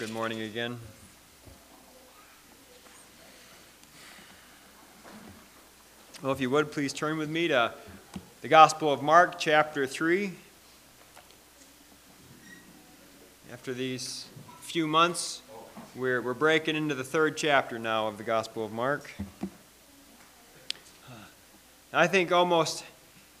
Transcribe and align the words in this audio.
good 0.00 0.12
morning 0.14 0.40
again. 0.40 0.78
Well, 6.22 6.32
if 6.32 6.40
you 6.40 6.48
would, 6.48 6.72
please 6.72 6.94
turn 6.94 7.18
with 7.18 7.28
me 7.28 7.48
to 7.48 7.74
the 8.40 8.48
Gospel 8.48 8.90
of 8.90 9.02
Mark, 9.02 9.38
chapter 9.38 9.86
3. 9.86 10.32
After 13.52 13.74
these 13.74 14.24
few 14.62 14.86
months, 14.86 15.42
we're, 15.94 16.22
we're 16.22 16.32
breaking 16.32 16.76
into 16.76 16.94
the 16.94 17.04
third 17.04 17.36
chapter 17.36 17.78
now 17.78 18.08
of 18.08 18.16
the 18.16 18.24
Gospel 18.24 18.64
of 18.64 18.72
Mark. 18.72 19.12
I 21.92 22.06
think 22.06 22.32
almost 22.32 22.84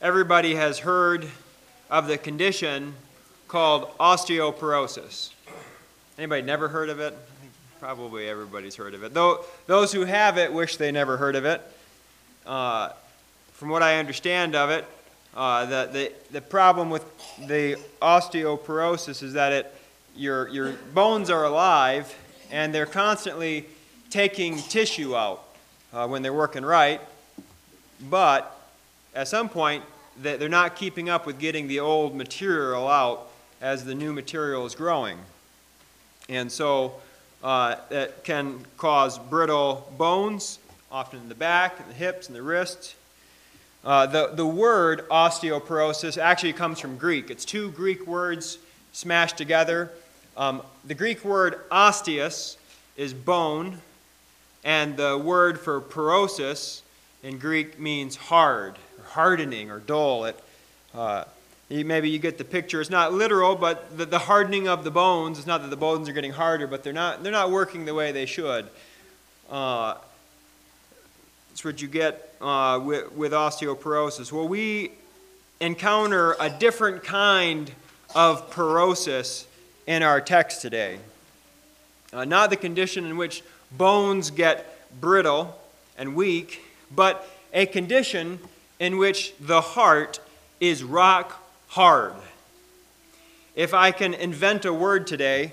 everybody 0.02 0.56
has 0.56 0.80
heard 0.80 1.26
of 1.88 2.06
the 2.06 2.18
condition 2.18 2.96
called 3.48 3.96
osteoporosis. 3.96 5.30
Anybody 6.20 6.42
never 6.42 6.68
heard 6.68 6.90
of 6.90 7.00
it? 7.00 7.16
Probably 7.78 8.28
everybody's 8.28 8.76
heard 8.76 8.92
of 8.92 9.02
it. 9.02 9.14
Though 9.14 9.42
those 9.66 9.90
who 9.90 10.04
have 10.04 10.36
it 10.36 10.52
wish 10.52 10.76
they 10.76 10.92
never 10.92 11.16
heard 11.16 11.34
of 11.34 11.46
it. 11.46 11.62
Uh, 12.44 12.90
from 13.54 13.70
what 13.70 13.82
I 13.82 13.98
understand 13.98 14.54
of 14.54 14.68
it, 14.68 14.84
uh, 15.34 15.64
the, 15.64 15.88
the, 15.90 16.12
the 16.30 16.40
problem 16.42 16.90
with 16.90 17.06
the 17.46 17.78
osteoporosis 18.02 19.22
is 19.22 19.32
that 19.32 19.54
it, 19.54 19.74
your, 20.14 20.48
your 20.48 20.72
bones 20.92 21.30
are 21.30 21.44
alive 21.44 22.14
and 22.50 22.74
they're 22.74 22.84
constantly 22.84 23.64
taking 24.10 24.58
tissue 24.58 25.16
out 25.16 25.42
uh, 25.94 26.06
when 26.06 26.20
they're 26.20 26.34
working 26.34 26.66
right, 26.66 27.00
but 28.10 28.60
at 29.14 29.26
some 29.26 29.48
point 29.48 29.82
they're 30.18 30.50
not 30.50 30.76
keeping 30.76 31.08
up 31.08 31.24
with 31.24 31.38
getting 31.38 31.66
the 31.66 31.80
old 31.80 32.14
material 32.14 32.86
out 32.88 33.30
as 33.62 33.86
the 33.86 33.94
new 33.94 34.12
material 34.12 34.66
is 34.66 34.74
growing. 34.74 35.16
And 36.30 36.50
so 36.50 36.94
uh, 37.42 37.74
it 37.90 38.20
can 38.22 38.64
cause 38.78 39.18
brittle 39.18 39.92
bones, 39.98 40.60
often 40.90 41.18
in 41.18 41.28
the 41.28 41.34
back, 41.34 41.80
and 41.80 41.90
the 41.90 41.94
hips, 41.94 42.28
and 42.28 42.36
the 42.36 42.42
wrists. 42.42 42.94
Uh, 43.84 44.06
the, 44.06 44.30
the 44.34 44.46
word 44.46 45.08
osteoporosis 45.08 46.16
actually 46.18 46.52
comes 46.52 46.78
from 46.78 46.96
Greek. 46.96 47.30
It's 47.30 47.44
two 47.44 47.72
Greek 47.72 48.06
words 48.06 48.58
smashed 48.92 49.36
together. 49.36 49.90
Um, 50.36 50.62
the 50.84 50.94
Greek 50.94 51.24
word 51.24 51.58
osteus 51.68 52.56
is 52.96 53.12
bone, 53.12 53.78
and 54.62 54.96
the 54.96 55.18
word 55.18 55.58
for 55.58 55.80
porosis 55.80 56.82
in 57.24 57.38
Greek 57.38 57.80
means 57.80 58.14
hard, 58.14 58.76
or 58.98 59.04
hardening, 59.04 59.68
or 59.70 59.80
dull. 59.80 60.26
It, 60.26 60.38
uh, 60.94 61.24
maybe 61.70 62.10
you 62.10 62.18
get 62.18 62.36
the 62.36 62.44
picture. 62.44 62.80
It's 62.80 62.90
not 62.90 63.12
literal, 63.12 63.54
but 63.54 63.96
the, 63.96 64.04
the 64.04 64.18
hardening 64.18 64.66
of 64.66 64.82
the 64.82 64.90
bones. 64.90 65.38
It's 65.38 65.46
not 65.46 65.62
that 65.62 65.70
the 65.70 65.76
bones 65.76 66.08
are 66.08 66.12
getting 66.12 66.32
harder, 66.32 66.66
but 66.66 66.82
they're 66.82 66.92
not, 66.92 67.22
they're 67.22 67.32
not 67.32 67.50
working 67.50 67.84
the 67.84 67.94
way 67.94 68.10
they 68.10 68.26
should. 68.26 68.66
Uh, 69.48 69.94
that's 71.48 71.64
what 71.64 71.80
you 71.80 71.88
get 71.88 72.34
uh, 72.40 72.80
with, 72.82 73.12
with 73.12 73.32
osteoporosis. 73.32 74.32
Well, 74.32 74.48
we 74.48 74.92
encounter 75.60 76.34
a 76.40 76.50
different 76.50 77.04
kind 77.04 77.70
of 78.14 78.50
porosis 78.50 79.46
in 79.86 80.02
our 80.02 80.20
text 80.20 80.62
today. 80.62 80.98
Uh, 82.12 82.24
not 82.24 82.50
the 82.50 82.56
condition 82.56 83.06
in 83.06 83.16
which 83.16 83.44
bones 83.70 84.30
get 84.30 84.88
brittle 85.00 85.56
and 85.96 86.16
weak, 86.16 86.64
but 86.90 87.28
a 87.52 87.66
condition 87.66 88.40
in 88.80 88.96
which 88.96 89.34
the 89.38 89.60
heart 89.60 90.18
is 90.58 90.82
rock 90.82 91.39
hard. 91.70 92.14
If 93.54 93.74
I 93.74 93.92
can 93.92 94.12
invent 94.14 94.64
a 94.64 94.72
word 94.72 95.06
today, 95.06 95.52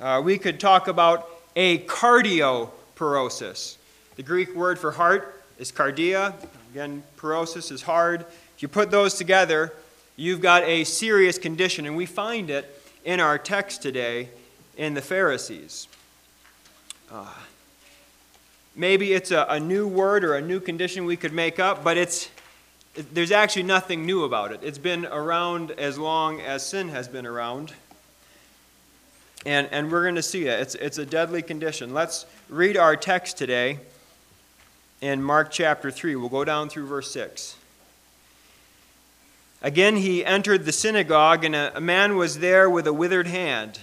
uh, 0.00 0.20
we 0.24 0.36
could 0.36 0.58
talk 0.58 0.88
about 0.88 1.28
a 1.54 1.78
cardioporosis. 1.78 3.76
The 4.16 4.24
Greek 4.24 4.56
word 4.56 4.80
for 4.80 4.90
heart 4.90 5.44
is 5.60 5.70
cardia. 5.70 6.34
Again, 6.72 7.04
porosis 7.16 7.70
is 7.70 7.82
hard. 7.82 8.22
If 8.56 8.62
you 8.62 8.66
put 8.66 8.90
those 8.90 9.14
together, 9.14 9.72
you've 10.16 10.40
got 10.40 10.64
a 10.64 10.82
serious 10.82 11.38
condition, 11.38 11.86
and 11.86 11.96
we 11.96 12.06
find 12.06 12.50
it 12.50 12.82
in 13.04 13.20
our 13.20 13.38
text 13.38 13.82
today 13.82 14.30
in 14.76 14.94
the 14.94 15.02
Pharisees. 15.02 15.86
Uh, 17.08 17.26
maybe 18.74 19.12
it's 19.12 19.30
a, 19.30 19.46
a 19.48 19.60
new 19.60 19.86
word 19.86 20.24
or 20.24 20.34
a 20.34 20.42
new 20.42 20.58
condition 20.58 21.04
we 21.04 21.16
could 21.16 21.32
make 21.32 21.60
up, 21.60 21.84
but 21.84 21.96
it's, 21.96 22.30
there's 22.94 23.32
actually 23.32 23.62
nothing 23.62 24.04
new 24.04 24.24
about 24.24 24.52
it. 24.52 24.60
It's 24.62 24.78
been 24.78 25.06
around 25.06 25.70
as 25.72 25.98
long 25.98 26.40
as 26.40 26.64
sin 26.64 26.90
has 26.90 27.08
been 27.08 27.26
around. 27.26 27.72
And, 29.46 29.66
and 29.72 29.90
we're 29.90 30.02
going 30.02 30.14
to 30.16 30.22
see 30.22 30.46
it. 30.46 30.60
It's, 30.60 30.74
it's 30.74 30.98
a 30.98 31.06
deadly 31.06 31.42
condition. 31.42 31.94
Let's 31.94 32.26
read 32.48 32.76
our 32.76 32.94
text 32.94 33.38
today 33.38 33.78
in 35.00 35.22
Mark 35.22 35.50
chapter 35.50 35.90
3. 35.90 36.16
We'll 36.16 36.28
go 36.28 36.44
down 36.44 36.68
through 36.68 36.86
verse 36.86 37.10
6. 37.10 37.56
Again, 39.62 39.96
he 39.96 40.24
entered 40.24 40.64
the 40.64 40.72
synagogue, 40.72 41.44
and 41.44 41.54
a, 41.54 41.80
man 41.80 42.16
was 42.16 42.40
there 42.40 42.68
with 42.68 42.86
a 42.86 42.92
withered 42.92 43.26
hand. 43.26 43.78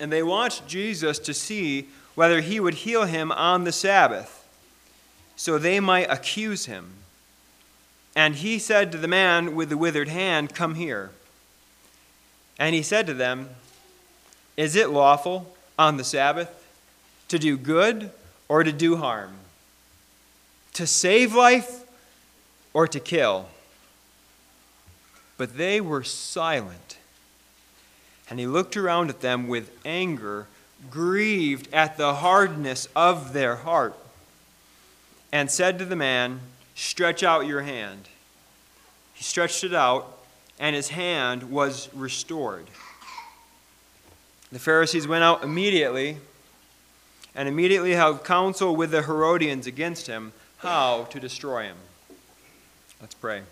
And 0.00 0.10
they 0.10 0.22
watched 0.22 0.66
Jesus 0.66 1.18
to 1.20 1.34
see 1.34 1.88
whether 2.14 2.40
he 2.40 2.58
would 2.58 2.74
heal 2.74 3.04
him 3.04 3.30
on 3.32 3.64
the 3.64 3.72
Sabbath, 3.72 4.48
so 5.36 5.58
they 5.58 5.78
might 5.78 6.10
accuse 6.10 6.66
him. 6.66 7.03
And 8.16 8.36
he 8.36 8.58
said 8.58 8.92
to 8.92 8.98
the 8.98 9.08
man 9.08 9.54
with 9.54 9.68
the 9.68 9.76
withered 9.76 10.08
hand, 10.08 10.54
Come 10.54 10.76
here. 10.76 11.10
And 12.58 12.74
he 12.74 12.82
said 12.82 13.06
to 13.06 13.14
them, 13.14 13.50
Is 14.56 14.76
it 14.76 14.90
lawful 14.90 15.54
on 15.78 15.96
the 15.96 16.04
Sabbath 16.04 16.66
to 17.28 17.38
do 17.38 17.56
good 17.56 18.10
or 18.48 18.62
to 18.62 18.72
do 18.72 18.96
harm? 18.96 19.34
to 20.74 20.86
save 20.86 21.34
life 21.34 21.84
or 22.72 22.86
to 22.86 23.00
kill. 23.00 23.46
But 25.36 25.56
they 25.56 25.80
were 25.80 26.04
silent. 26.04 26.98
And 28.28 28.38
he 28.38 28.46
looked 28.46 28.76
around 28.76 29.10
at 29.10 29.20
them 29.20 29.48
with 29.48 29.70
anger, 29.84 30.46
grieved 30.90 31.72
at 31.72 31.96
the 31.96 32.14
hardness 32.14 32.88
of 32.94 33.32
their 33.32 33.56
heart, 33.56 33.96
and 35.32 35.50
said 35.50 35.78
to 35.78 35.84
the 35.84 35.96
man, 35.96 36.40
Stretch 36.74 37.22
out 37.22 37.46
your 37.46 37.62
hand. 37.62 38.08
He 39.14 39.22
stretched 39.22 39.62
it 39.64 39.74
out, 39.74 40.18
and 40.58 40.74
his 40.74 40.88
hand 40.88 41.50
was 41.50 41.88
restored. 41.94 42.66
The 44.50 44.58
Pharisees 44.58 45.06
went 45.08 45.24
out 45.24 45.42
immediately 45.42 46.18
and 47.34 47.48
immediately 47.48 47.92
held 47.92 48.24
counsel 48.24 48.76
with 48.76 48.90
the 48.90 49.02
Herodians 49.02 49.66
against 49.66 50.06
him 50.06 50.32
how 50.58 51.04
to 51.10 51.20
destroy 51.20 51.64
him. 51.64 51.76
Let's 53.00 53.14
pray. 53.14 53.42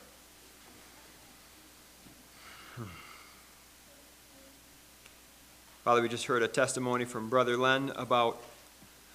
Father, 5.85 6.01
we 6.01 6.09
just 6.09 6.27
heard 6.27 6.45
a 6.45 6.49
testimony 6.49 7.05
from 7.05 7.29
Brother 7.29 7.57
Len 7.57 7.91
about 7.97 8.41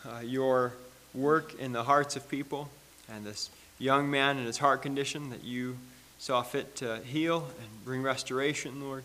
uh, 0.05 0.19
your 0.19 0.73
work 1.13 1.57
in 1.57 1.71
the 1.71 1.83
hearts 1.83 2.17
of 2.17 2.27
people 2.27 2.69
and 3.09 3.25
this 3.25 3.49
young 3.79 4.09
man 4.09 4.37
and 4.37 4.45
his 4.47 4.57
heart 4.57 4.81
condition 4.81 5.29
that 5.29 5.43
you 5.43 5.77
saw 6.19 6.41
fit 6.41 6.75
to 6.77 6.99
heal 6.99 7.47
and 7.59 7.85
bring 7.85 8.01
restoration, 8.01 8.81
Lord. 8.81 9.03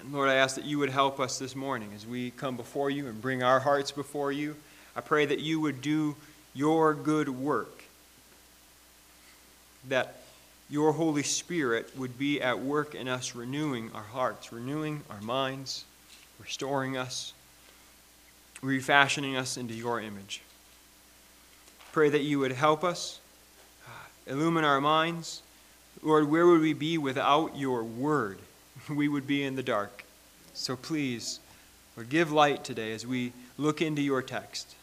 And 0.00 0.12
Lord, 0.12 0.28
I 0.28 0.34
ask 0.34 0.56
that 0.56 0.64
you 0.64 0.78
would 0.78 0.90
help 0.90 1.20
us 1.20 1.38
this 1.38 1.54
morning 1.54 1.90
as 1.94 2.06
we 2.06 2.32
come 2.32 2.56
before 2.56 2.90
you 2.90 3.06
and 3.06 3.20
bring 3.22 3.42
our 3.42 3.60
hearts 3.60 3.90
before 3.90 4.32
you. 4.32 4.56
I 4.94 5.00
pray 5.00 5.24
that 5.26 5.40
you 5.40 5.60
would 5.60 5.80
do 5.80 6.16
your 6.54 6.92
good 6.92 7.28
work, 7.28 7.84
that 9.88 10.22
your 10.68 10.92
Holy 10.92 11.22
Spirit 11.22 11.96
would 11.96 12.18
be 12.18 12.40
at 12.42 12.58
work 12.58 12.94
in 12.94 13.08
us, 13.08 13.34
renewing 13.34 13.90
our 13.94 14.02
hearts, 14.02 14.52
renewing 14.52 15.02
our 15.08 15.20
minds, 15.20 15.84
restoring 16.40 16.96
us, 16.96 17.32
refashioning 18.60 19.36
us 19.36 19.56
into 19.56 19.74
your 19.74 20.00
image. 20.00 20.42
Pray 21.92 22.08
that 22.08 22.22
you 22.22 22.38
would 22.38 22.52
help 22.52 22.82
us, 22.82 23.20
uh, 23.86 24.32
illumine 24.32 24.64
our 24.64 24.80
minds. 24.80 25.42
Lord, 26.02 26.28
where 26.28 26.46
would 26.46 26.60
we 26.60 26.72
be 26.72 26.98
without 26.98 27.56
your 27.56 27.84
word? 27.84 28.38
We 28.88 29.06
would 29.06 29.26
be 29.26 29.44
in 29.44 29.54
the 29.54 29.62
dark. 29.62 30.04
So 30.54 30.74
please, 30.74 31.38
Lord, 31.96 32.08
give 32.08 32.32
light 32.32 32.64
today 32.64 32.92
as 32.92 33.06
we 33.06 33.32
look 33.56 33.80
into 33.80 34.02
your 34.02 34.22
text. 34.22 34.74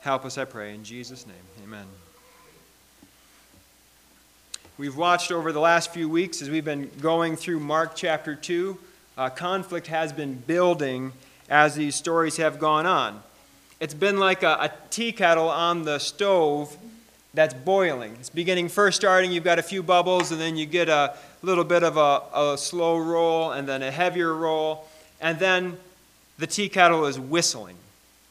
Help 0.00 0.24
us, 0.24 0.36
I 0.36 0.44
pray, 0.44 0.74
in 0.74 0.82
Jesus' 0.82 1.26
name. 1.26 1.36
Amen. 1.62 1.86
We've 4.76 4.96
watched 4.96 5.30
over 5.30 5.52
the 5.52 5.60
last 5.60 5.92
few 5.92 6.08
weeks 6.08 6.42
as 6.42 6.50
we've 6.50 6.64
been 6.64 6.90
going 7.00 7.36
through 7.36 7.60
Mark 7.60 7.94
chapter 7.94 8.34
2. 8.34 8.76
Uh, 9.16 9.30
conflict 9.30 9.86
has 9.86 10.12
been 10.12 10.34
building 10.34 11.12
as 11.48 11.76
these 11.76 11.94
stories 11.94 12.38
have 12.38 12.58
gone 12.58 12.86
on. 12.86 13.22
It's 13.80 13.94
been 13.94 14.18
like 14.18 14.42
a, 14.42 14.52
a 14.60 14.72
tea 14.90 15.12
kettle 15.12 15.48
on 15.48 15.84
the 15.84 15.98
stove 15.98 16.76
that's 17.34 17.54
boiling. 17.54 18.16
It's 18.20 18.30
beginning 18.30 18.68
first 18.68 18.96
starting, 18.96 19.32
you've 19.32 19.44
got 19.44 19.58
a 19.58 19.62
few 19.62 19.82
bubbles, 19.82 20.30
and 20.30 20.40
then 20.40 20.56
you 20.56 20.66
get 20.66 20.88
a 20.88 21.16
little 21.42 21.64
bit 21.64 21.82
of 21.82 21.96
a, 21.96 22.22
a 22.52 22.56
slow 22.56 22.98
roll, 22.98 23.50
and 23.50 23.68
then 23.68 23.82
a 23.82 23.90
heavier 23.90 24.32
roll. 24.32 24.86
And 25.20 25.38
then 25.38 25.76
the 26.38 26.46
tea 26.46 26.68
kettle 26.68 27.06
is 27.06 27.18
whistling. 27.18 27.76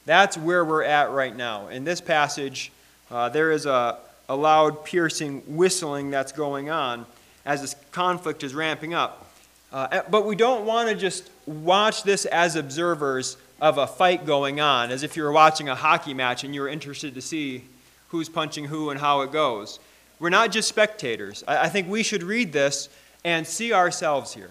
That's 0.06 0.38
where 0.38 0.64
we're 0.64 0.84
at 0.84 1.12
right 1.12 1.36
now. 1.36 1.68
In 1.68 1.84
this 1.84 2.02
passage, 2.02 2.72
uh, 3.12 3.30
there 3.30 3.52
is 3.52 3.66
a, 3.66 3.98
a 4.30 4.36
loud, 4.36 4.86
piercing 4.86 5.42
whistling 5.48 6.10
that's 6.10 6.32
going 6.32 6.70
on 6.70 7.06
as 7.46 7.62
this 7.62 7.76
conflict 7.92 8.44
is 8.44 8.56
ramping 8.56 8.94
up. 8.94 9.32
Uh, 9.72 10.02
but 10.10 10.26
we 10.26 10.36
don't 10.36 10.66
want 10.66 10.88
to 10.88 10.96
just 10.96 11.30
watch 11.46 12.04
this 12.04 12.26
as 12.26 12.56
observers 12.56 13.38
of 13.64 13.78
a 13.78 13.88
fight 13.88 14.26
going 14.26 14.60
on, 14.60 14.92
as 14.92 15.04
if 15.04 15.16
you 15.16 15.24
were 15.24 15.32
watching 15.32 15.70
a 15.70 15.76
hockey 15.76 16.14
match 16.14 16.44
and 16.44 16.54
you 16.54 16.60
were 16.60 16.68
interested 16.68 17.16
to 17.16 17.22
see 17.22 17.64
who's 18.10 18.28
punching 18.28 18.66
who 18.66 18.90
and 18.90 19.00
how 19.00 19.22
it 19.22 19.32
goes. 19.32 19.80
We're 20.20 20.32
not 20.32 20.52
just 20.52 20.68
spectators. 20.68 21.46
I, 21.48 21.60
I 21.60 21.70
think 21.70 21.88
we 21.88 22.04
should 22.04 22.24
read 22.24 22.52
this 22.52 22.90
and 23.24 23.48
see 23.48 23.72
ourselves 23.72 24.34
here. 24.34 24.50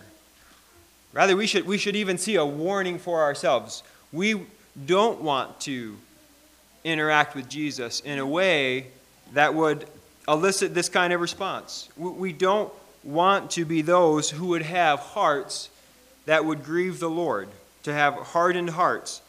Rather, 1.13 1.37
we 1.37 1.47
should, 1.47 1.67
we 1.67 1.77
should 1.77 1.95
even 1.95 2.17
see 2.17 2.37
a 2.37 2.47
warning 2.47 2.99
for 2.99 3.21
ourselves. 3.21 3.83
We 4.15 4.47
don't 4.87 5.21
want 5.21 5.61
to 5.61 5.99
interact 6.83 7.35
with 7.35 7.51
Jesus 7.51 8.01
in 8.01 8.19
a 8.19 8.27
way 8.27 8.87
that 9.35 9.53
would 9.53 9.87
elicit 10.27 10.73
this 10.73 10.89
kind 10.89 11.13
of 11.13 11.21
response. 11.21 11.91
We 11.99 12.33
don't 12.33 12.73
want 13.05 13.51
to 13.53 13.67
be 13.67 13.83
those 13.83 14.31
who 14.31 14.47
would 14.47 14.63
have 14.63 15.01
hearts 15.01 15.69
that 16.25 16.47
would 16.47 16.65
grieve 16.65 16.99
the 16.99 17.11
Lord, 17.11 17.51
to 17.83 17.93
have 17.93 18.15
hardened 18.15 18.71
hearts. 18.71 19.23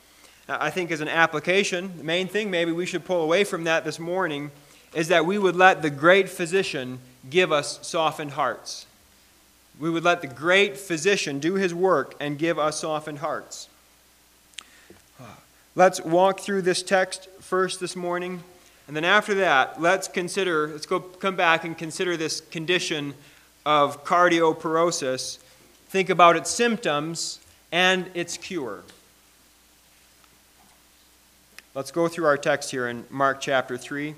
I 0.47 0.69
think, 0.69 0.91
as 0.91 1.01
an 1.01 1.07
application, 1.07 1.97
the 1.97 2.03
main 2.03 2.27
thing 2.27 2.51
maybe 2.51 2.71
we 2.71 2.85
should 2.85 3.05
pull 3.05 3.21
away 3.21 3.44
from 3.44 3.63
that 3.63 3.85
this 3.85 4.00
morning 4.00 4.51
is 4.94 5.07
that 5.07 5.25
we 5.25 5.38
would 5.38 5.55
let 5.55 5.81
the 5.81 5.89
great 5.89 6.29
physician 6.29 7.00
give 7.29 7.51
us 7.51 7.79
softened 7.81 8.31
hearts. 8.31 8.85
We 9.79 9.89
would 9.89 10.03
let 10.03 10.21
the 10.21 10.27
great 10.27 10.77
physician 10.77 11.39
do 11.39 11.55
his 11.55 11.73
work 11.73 12.15
and 12.19 12.38
give 12.38 12.59
us 12.59 12.81
softened 12.81 13.19
hearts. 13.19 13.69
Let's 15.75 16.01
walk 16.01 16.41
through 16.41 16.63
this 16.63 16.83
text 16.83 17.27
first 17.39 17.79
this 17.79 17.95
morning. 17.95 18.44
And 18.88 18.95
then 18.95 19.05
after 19.05 19.33
that, 19.35 19.81
let's 19.81 20.09
consider, 20.09 20.67
let's 20.67 20.85
go 20.85 21.00
come 21.00 21.38
back 21.38 21.63
and 21.63 21.77
consider 21.77 22.17
this 22.17 22.41
condition 22.41 23.13
of 23.65 24.03
cardioporosis. 24.03 25.38
Think 25.88 26.09
about 26.09 26.35
its 26.35 26.51
symptoms 26.51 27.39
and 27.73 28.05
its 28.13 28.37
cure. 28.37 28.83
Let's 31.73 31.89
go 31.89 32.07
through 32.07 32.27
our 32.27 32.37
text 32.37 32.69
here 32.69 32.87
in 32.87 33.03
Mark 33.09 33.41
chapter 33.41 33.79
3. 33.79 34.13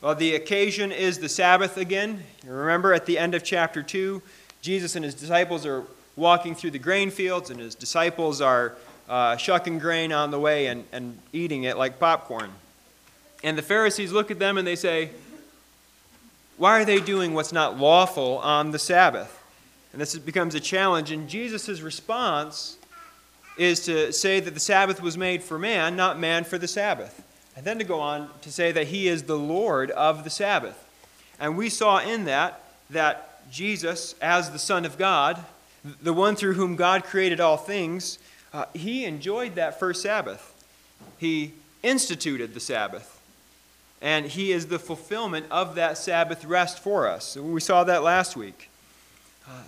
Well, 0.00 0.14
the 0.14 0.36
occasion 0.36 0.92
is 0.92 1.18
the 1.18 1.28
Sabbath 1.28 1.76
again. 1.76 2.22
Remember 2.46 2.94
at 2.94 3.04
the 3.04 3.18
end 3.18 3.34
of 3.34 3.42
chapter 3.42 3.82
2, 3.82 4.22
Jesus 4.62 4.94
and 4.94 5.04
his 5.04 5.16
disciples 5.16 5.66
are 5.66 5.82
walking 6.14 6.54
through 6.54 6.70
the 6.70 6.78
grain 6.78 7.10
fields, 7.10 7.50
and 7.50 7.58
his 7.58 7.74
disciples 7.74 8.40
are 8.40 8.76
uh, 9.08 9.36
shucking 9.36 9.80
grain 9.80 10.12
on 10.12 10.30
the 10.30 10.38
way 10.38 10.68
and, 10.68 10.84
and 10.92 11.18
eating 11.32 11.64
it 11.64 11.76
like 11.76 11.98
popcorn. 11.98 12.52
And 13.42 13.58
the 13.58 13.62
Pharisees 13.62 14.12
look 14.12 14.30
at 14.30 14.38
them 14.38 14.56
and 14.56 14.64
they 14.64 14.76
say, 14.76 15.10
Why 16.58 16.80
are 16.80 16.84
they 16.84 17.00
doing 17.00 17.34
what's 17.34 17.52
not 17.52 17.76
lawful 17.76 18.38
on 18.38 18.70
the 18.70 18.78
Sabbath? 18.78 19.42
And 19.92 20.00
this 20.00 20.16
becomes 20.16 20.54
a 20.54 20.60
challenge. 20.60 21.10
And 21.10 21.28
Jesus' 21.28 21.80
response 21.80 22.78
is 23.56 23.84
to 23.86 24.12
say 24.12 24.40
that 24.40 24.54
the 24.54 24.60
Sabbath 24.60 25.00
was 25.00 25.16
made 25.16 25.42
for 25.42 25.58
man, 25.58 25.96
not 25.96 26.18
man 26.18 26.44
for 26.44 26.58
the 26.58 26.68
Sabbath. 26.68 27.22
And 27.56 27.64
then 27.64 27.78
to 27.78 27.84
go 27.84 28.00
on 28.00 28.28
to 28.42 28.50
say 28.50 28.72
that 28.72 28.88
he 28.88 29.06
is 29.06 29.24
the 29.24 29.38
Lord 29.38 29.90
of 29.92 30.24
the 30.24 30.30
Sabbath. 30.30 30.80
And 31.38 31.56
we 31.56 31.68
saw 31.68 31.98
in 31.98 32.24
that 32.24 32.60
that 32.90 33.50
Jesus, 33.50 34.14
as 34.20 34.50
the 34.50 34.58
Son 34.58 34.84
of 34.84 34.98
God, 34.98 35.42
the 36.02 36.12
one 36.12 36.34
through 36.34 36.54
whom 36.54 36.76
God 36.76 37.04
created 37.04 37.40
all 37.40 37.56
things, 37.56 38.18
uh, 38.52 38.64
he 38.74 39.04
enjoyed 39.04 39.54
that 39.54 39.78
first 39.78 40.02
Sabbath. 40.02 40.52
He 41.18 41.52
instituted 41.82 42.54
the 42.54 42.60
Sabbath. 42.60 43.10
And 44.00 44.26
he 44.26 44.52
is 44.52 44.66
the 44.66 44.78
fulfillment 44.78 45.46
of 45.50 45.76
that 45.76 45.96
Sabbath 45.96 46.44
rest 46.44 46.78
for 46.78 47.06
us. 47.06 47.36
We 47.36 47.60
saw 47.60 47.84
that 47.84 48.02
last 48.02 48.36
week. 48.36 48.70
Uh, 49.48 49.62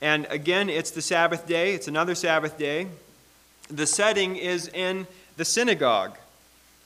and 0.00 0.26
again, 0.30 0.68
it's 0.68 0.90
the 0.90 1.02
Sabbath 1.02 1.46
day, 1.46 1.74
it's 1.74 1.88
another 1.88 2.14
Sabbath 2.14 2.58
day. 2.58 2.88
The 3.68 3.86
setting 3.86 4.36
is 4.36 4.68
in 4.68 5.06
the 5.36 5.44
synagogue. 5.44 6.16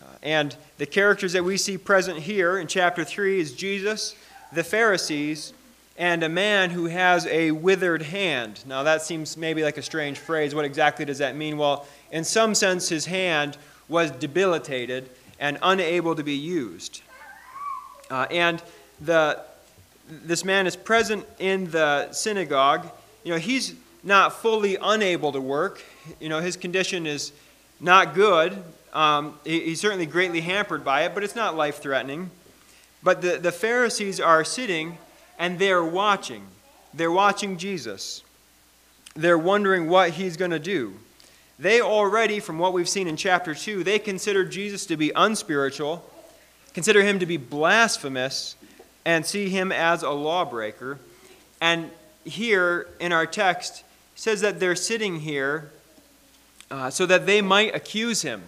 Uh, 0.03 0.06
and 0.23 0.56
the 0.79 0.87
characters 0.87 1.35
that 1.35 1.44
we 1.44 1.56
see 1.56 1.77
present 1.77 2.19
here 2.19 2.59
in 2.59 2.67
chapter 2.67 3.05
3 3.05 3.41
is 3.41 3.53
Jesus, 3.53 4.17
the 4.53 4.65
Pharisees, 4.65 5.53
and 5.99 6.23
a 6.23 6.29
man 6.29 6.71
who 6.71 6.87
has 6.87 7.27
a 7.27 7.50
withered 7.50 8.03
hand. 8.03 8.65
Now, 8.67 8.82
that 8.85 9.03
seems 9.03 9.37
maybe 9.37 9.62
like 9.62 9.77
a 9.77 9.82
strange 9.82 10.19
phrase. 10.19 10.55
What 10.55 10.65
exactly 10.65 11.05
does 11.05 11.19
that 11.19 11.37
mean? 11.37 11.59
Well, 11.59 11.87
in 12.11 12.25
some 12.25 12.55
sense, 12.55 12.88
his 12.88 13.05
hand 13.05 13.59
was 13.87 14.11
debilitated 14.11 15.11
and 15.38 15.59
unable 15.62 16.15
to 16.15 16.23
be 16.23 16.35
used. 16.35 17.03
Uh, 18.11 18.27
and 18.31 18.62
the, 19.00 19.43
this 20.09 20.44
man 20.44 20.67
is 20.67 20.77
present 20.77 21.27
in 21.38 21.71
the 21.71 22.11
synagogue. 22.12 22.87
You 23.25 23.32
know, 23.32 23.38
he's 23.38 23.75
not 24.02 24.41
fully 24.41 24.76
unable 24.81 25.32
to 25.32 25.41
work. 25.41 25.82
You 26.20 26.29
know, 26.29 26.41
his 26.41 26.56
condition 26.56 27.06
is 27.06 27.32
not 27.81 28.14
good. 28.14 28.62
Um, 28.93 29.38
he, 29.44 29.61
he's 29.61 29.81
certainly 29.81 30.06
greatly 30.06 30.41
hampered 30.41 30.85
by 30.85 31.02
it, 31.02 31.14
but 31.14 31.23
it's 31.23 31.37
not 31.37 31.56
life 31.56 31.81
threatening. 31.81 32.31
But 33.02 33.23
the, 33.23 33.38
the 33.38 33.52
Pharisees 33.52 34.20
are 34.20 34.44
sitting 34.44 34.99
and 35.38 35.58
they're 35.58 35.85
watching. 35.85 36.47
They're 36.93 37.12
watching 37.12 37.56
Jesus. 37.56 38.23
They're 39.14 39.38
wondering 39.38 39.88
what 39.88 40.11
he's 40.11 40.37
going 40.37 40.50
to 40.50 40.58
do. 40.58 40.94
They 41.58 41.81
already, 41.81 42.41
from 42.41 42.58
what 42.58 42.73
we've 42.73 42.88
seen 42.88 43.06
in 43.06 43.17
chapter 43.17 43.55
2, 43.55 43.85
they 43.85 43.99
consider 43.99 44.44
Jesus 44.44 44.87
to 44.87 44.96
be 44.96 45.12
unspiritual, 45.14 46.05
consider 46.73 47.03
him 47.03 47.19
to 47.19 47.26
be 47.26 47.37
blasphemous, 47.37 48.56
and 49.05 49.26
see 49.26 49.49
him 49.49 49.70
as 49.73 50.03
a 50.03 50.11
lawbreaker. 50.11 50.99
And 51.61 51.91
here 52.25 52.88
in 52.99 53.12
our 53.12 53.26
text, 53.26 53.85
says 54.20 54.43
that 54.43 54.61
they're 54.61 54.76
sitting 54.76 55.20
here 55.20 55.70
uh, 56.70 56.90
so 56.90 57.06
that 57.06 57.25
they 57.25 57.40
might 57.40 57.75
accuse 57.75 58.20
him. 58.20 58.43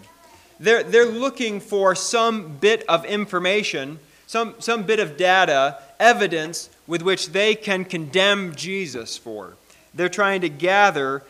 They're, 0.61 0.83
they're 0.83 1.07
looking 1.07 1.61
for 1.61 1.95
some 1.95 2.59
bit 2.59 2.85
of 2.91 3.07
information, 3.07 3.99
some, 4.27 4.55
some 4.59 4.83
bit 4.83 5.01
of 5.01 5.17
data, 5.17 5.79
evidence 5.99 6.69
with 6.87 7.01
which 7.01 7.31
they 7.31 7.55
can 7.55 7.87
condemn 7.87 8.55
Jesus 8.55 9.17
for. 9.17 9.55
They're 9.95 10.11
trying 10.11 10.43
to 10.43 10.51
gather 10.51 11.23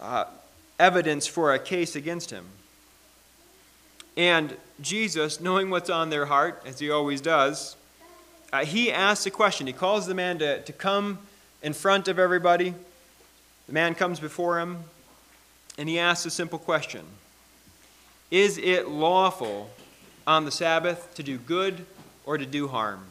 uh, 0.00 0.24
evidence 0.80 1.28
for 1.28 1.54
a 1.54 1.58
case 1.60 1.94
against 1.94 2.32
him. 2.32 2.46
And 4.16 4.56
Jesus, 4.80 5.40
knowing 5.40 5.70
what's 5.70 5.88
on 5.88 6.10
their 6.10 6.26
heart, 6.26 6.64
as 6.66 6.80
he 6.80 6.90
always 6.90 7.20
does, 7.20 7.76
uh, 8.52 8.64
he 8.64 8.90
asks 8.90 9.24
a 9.26 9.30
question. 9.30 9.68
He 9.68 9.72
calls 9.72 10.08
the 10.08 10.14
man 10.14 10.40
to, 10.40 10.62
to 10.62 10.72
come 10.72 11.20
in 11.62 11.74
front 11.74 12.08
of 12.08 12.18
everybody. 12.18 12.74
The 13.68 13.72
man 13.74 13.94
comes 13.94 14.18
before 14.18 14.58
him, 14.58 14.78
and 15.76 15.88
he 15.88 15.98
asks 16.00 16.26
a 16.26 16.30
simple 16.30 16.58
question 16.58 17.04
Is 18.30 18.58
it 18.58 18.88
lawful 18.88 19.70
on 20.26 20.44
the 20.44 20.50
Sabbath 20.50 21.14
to 21.14 21.22
do 21.22 21.38
good 21.38 21.86
or 22.26 22.36
to 22.36 22.46
do 22.46 22.66
harm? 22.68 23.04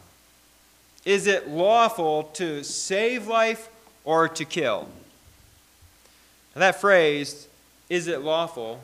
Is 1.05 1.27
it 1.27 1.47
lawful 1.47 2.23
to 2.33 2.63
save 2.63 3.27
life 3.27 3.69
or 4.03 4.27
to 4.27 4.43
kill? 4.43 4.89
Now, 6.55 6.59
that 6.59 6.81
phrase, 6.81 7.47
is 7.89 8.07
it 8.07 8.21
lawful 8.21 8.81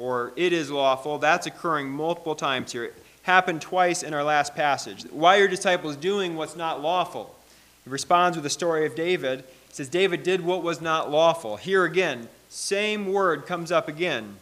or 0.00 0.32
it 0.34 0.52
is 0.52 0.70
lawful, 0.70 1.18
that's 1.18 1.46
occurring 1.46 1.90
multiple 1.90 2.34
times 2.34 2.72
here. 2.72 2.84
It 2.84 2.94
happened 3.22 3.60
twice 3.60 4.02
in 4.02 4.14
our 4.14 4.24
last 4.24 4.54
passage. 4.54 5.02
Why 5.10 5.36
are 5.36 5.40
your 5.40 5.48
disciples 5.48 5.96
doing 5.96 6.36
what's 6.36 6.56
not 6.56 6.80
lawful? 6.80 7.36
He 7.84 7.90
responds 7.90 8.36
with 8.36 8.44
the 8.44 8.50
story 8.50 8.86
of 8.86 8.94
David. 8.94 9.44
He 9.70 9.74
says, 9.76 9.88
David 9.88 10.24
did 10.24 10.40
what 10.40 10.62
was 10.62 10.80
not 10.80 11.10
lawful. 11.10 11.56
Here 11.56 11.84
again, 11.84 12.28
same 12.48 13.12
word 13.12 13.46
comes 13.46 13.70
up 13.70 13.88
again. 13.88 14.36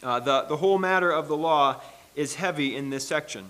Uh, 0.00 0.20
the, 0.20 0.42
the 0.42 0.56
whole 0.56 0.78
matter 0.78 1.10
of 1.10 1.26
the 1.26 1.36
law 1.36 1.80
is 2.14 2.36
heavy 2.36 2.76
in 2.76 2.90
this 2.90 3.06
section. 3.06 3.46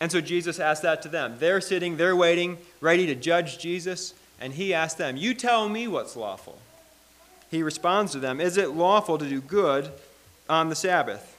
And 0.00 0.10
so 0.10 0.22
Jesus 0.22 0.58
asked 0.58 0.82
that 0.82 1.02
to 1.02 1.08
them. 1.08 1.36
They're 1.38 1.60
sitting, 1.60 1.98
they're 1.98 2.16
waiting, 2.16 2.56
ready 2.80 3.06
to 3.06 3.14
judge 3.14 3.58
Jesus, 3.58 4.14
and 4.40 4.54
he 4.54 4.72
asked 4.72 4.96
them, 4.96 5.18
You 5.18 5.34
tell 5.34 5.68
me 5.68 5.86
what's 5.88 6.16
lawful. 6.16 6.58
He 7.50 7.62
responds 7.62 8.12
to 8.12 8.18
them, 8.18 8.40
Is 8.40 8.56
it 8.56 8.70
lawful 8.70 9.18
to 9.18 9.28
do 9.28 9.42
good 9.42 9.90
on 10.48 10.70
the 10.70 10.76
Sabbath 10.76 11.36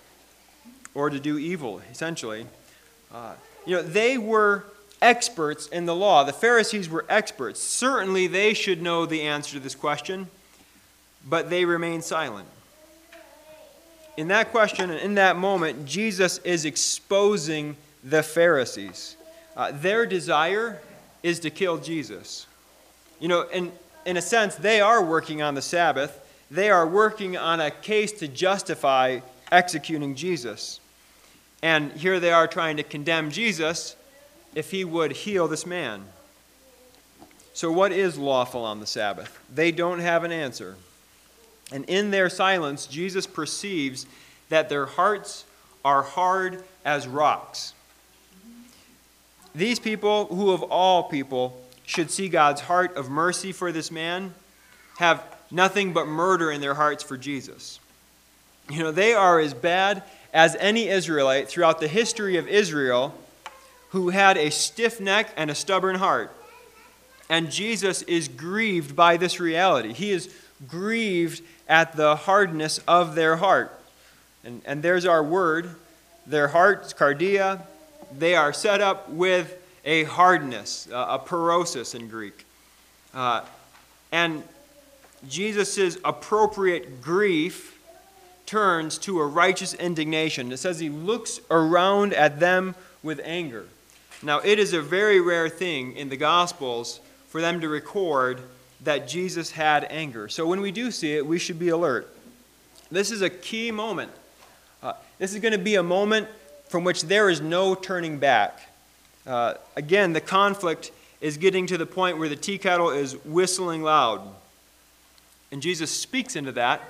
or 0.94 1.10
to 1.10 1.20
do 1.20 1.40
evil, 1.40 1.82
essentially? 1.92 2.46
Uh, 3.12 3.34
you 3.66 3.76
know, 3.76 3.82
they 3.82 4.20
were 4.20 4.66
experts 5.02 5.68
in 5.68 5.86
the 5.86 5.96
law. 5.96 6.24
The 6.24 6.34
Pharisees 6.34 6.90
were 6.90 7.06
experts. 7.10 7.62
Certainly 7.62 8.28
they 8.28 8.54
should 8.54 8.82
know 8.82 9.06
the 9.06 9.22
answer 9.22 9.54
to 9.54 9.60
this 9.60 9.76
question, 9.76 10.28
but 11.28 11.50
they 11.50 11.66
remain 11.66 12.02
silent. 12.02 12.48
In 14.18 14.28
that 14.30 14.52
question 14.52 14.90
and 14.90 15.00
in 15.00 15.16
that 15.16 15.38
moment, 15.38 15.86
Jesus 15.86 16.40
is 16.40 16.66
exposing 16.66 17.78
the 18.04 18.24
Pharisees. 18.24 19.16
Uh, 19.56 19.72
their 19.72 20.06
desire 20.06 20.82
is 21.24 21.40
to 21.42 21.50
kill 21.50 21.78
Jesus. 21.78 22.48
You 23.20 23.28
know, 23.28 23.42
in, 23.44 23.72
in 24.06 24.18
a 24.18 24.22
sense, 24.22 24.56
they 24.56 24.82
are 24.82 25.04
working 25.04 25.42
on 25.42 25.56
the 25.56 25.62
Sabbath. 25.62 26.26
they 26.52 26.70
are 26.70 26.88
working 26.88 27.38
on 27.38 27.60
a 27.60 27.70
case 27.70 28.12
to 28.14 28.28
justify 28.28 29.20
executing 29.52 30.16
Jesus. 30.16 30.80
And 31.62 31.92
here 31.92 32.20
they 32.20 32.32
are 32.32 32.48
trying 32.48 32.78
to 32.78 32.84
condemn 32.84 33.30
Jesus 33.32 33.96
if 34.56 34.72
he 34.72 34.84
would 34.84 35.12
heal 35.12 35.48
this 35.48 35.66
man. 35.66 36.06
So, 37.54 37.72
what 37.72 37.92
is 37.92 38.18
lawful 38.18 38.64
on 38.64 38.80
the 38.80 38.88
Sabbath? 38.88 39.38
They 39.54 39.72
don't 39.72 40.00
have 40.00 40.24
an 40.24 40.32
answer. 40.32 40.78
And 41.72 41.86
in 41.86 42.12
their 42.12 42.30
silence, 42.30 42.88
Jesus 42.88 43.28
perceives 43.28 44.06
that 44.50 44.70
their 44.70 44.86
hearts 44.86 45.46
are 45.86 46.02
hard 46.02 46.64
as 46.84 47.08
rocks. 47.08 47.74
These 49.54 49.80
people, 49.80 50.26
who 50.26 50.52
of 50.52 50.64
all 50.64 51.04
people 51.04 51.62
should 51.86 52.12
see 52.12 52.30
God's 52.30 52.62
heart 52.62 52.96
of 52.96 53.10
mercy 53.10 53.52
for 53.52 53.72
this 53.72 53.92
man, 53.92 54.34
have 54.98 55.24
nothing 55.52 55.94
but 55.94 56.08
murder 56.08 56.52
in 56.52 56.62
their 56.62 56.76
hearts 56.76 57.04
for 57.04 57.18
Jesus. 57.18 57.80
You 58.70 58.80
know, 58.80 58.92
they 58.92 59.14
are 59.14 59.40
as 59.40 59.54
bad 59.54 60.04
as 60.34 60.56
any 60.60 60.88
Israelite 60.88 61.50
throughout 61.50 61.80
the 61.80 61.88
history 61.88 62.38
of 62.38 62.48
Israel 62.48 63.16
who 63.90 64.10
had 64.10 64.38
a 64.38 64.52
stiff 64.52 65.00
neck 65.00 65.30
and 65.36 65.50
a 65.50 65.56
stubborn 65.56 65.96
heart. 65.96 66.36
And 67.30 67.52
Jesus 67.52 68.02
is 68.04 68.28
grieved 68.28 68.96
by 68.96 69.18
this 69.18 69.40
reality. 69.40 69.94
He 69.94 70.12
is 70.12 70.34
grieved 70.68 71.44
at 71.68 71.96
the 71.96 72.16
hardness 72.16 72.80
of 72.88 73.16
their 73.16 73.36
heart. 73.36 73.80
And, 74.44 74.62
and 74.66 74.82
there's 74.82 75.06
our 75.06 75.24
word. 75.24 75.70
Their 76.26 76.50
hearts, 76.50 76.94
cardia, 76.94 77.62
they 78.16 78.36
are 78.36 78.54
set 78.54 78.82
up 78.82 79.10
with 79.10 79.56
a 79.86 80.04
hardness, 80.04 80.88
a 80.92 81.20
porosis 81.20 81.96
in 81.96 82.08
Greek. 82.08 82.46
Uh, 83.14 83.44
and 84.12 84.44
Jesus' 85.28 85.98
appropriate 86.04 87.02
grief 87.02 87.80
turns 88.46 88.98
to 89.00 89.20
a 89.20 89.26
righteous 89.26 89.74
indignation. 89.74 90.52
It 90.52 90.58
says 90.58 90.80
he 90.80 90.90
looks 90.90 91.40
around 91.52 92.14
at 92.14 92.40
them 92.40 92.76
with 93.04 93.20
anger. 93.24 93.66
Now, 94.22 94.40
it 94.40 94.60
is 94.60 94.74
a 94.74 94.82
very 94.82 95.22
rare 95.22 95.48
thing 95.48 95.96
in 95.96 96.10
the 96.10 96.18
Gospels 96.18 97.00
for 97.30 97.42
them 97.42 97.62
to 97.62 97.70
record 97.70 98.42
that 98.82 99.08
Jesus 99.08 99.52
had 99.52 99.86
anger. 99.90 100.28
So 100.28 100.46
when 100.46 100.62
we 100.62 100.72
do 100.72 100.92
see 100.92 101.16
it, 101.16 101.26
we 101.26 101.40
should 101.40 101.60
be 101.60 101.70
alert. 101.70 102.14
This 102.92 103.12
is 103.12 103.22
a 103.22 103.30
key 103.30 103.72
moment. 103.72 104.12
Uh, 104.82 104.94
this 105.20 105.34
is 105.34 105.40
going 105.40 105.52
to 105.52 105.58
be 105.58 105.76
a 105.76 105.84
moment 105.84 106.28
from 106.68 106.84
which 106.84 107.04
there 107.04 107.30
is 107.30 107.42
no 107.42 107.76
turning 107.76 108.18
back. 108.18 108.60
Uh, 109.26 109.56
again, 109.76 110.14
the 110.14 110.22
conflict 110.22 110.92
is 111.22 111.38
getting 111.38 111.68
to 111.68 111.78
the 111.78 111.86
point 111.86 112.18
where 112.18 112.30
the 112.30 112.36
tea 112.36 112.58
kettle 112.58 112.90
is 112.90 113.14
whistling 113.26 113.84
loud. 113.84 114.22
And 115.52 115.62
Jesus 115.62 115.92
speaks 115.92 116.36
into 116.36 116.52
that. 116.54 116.82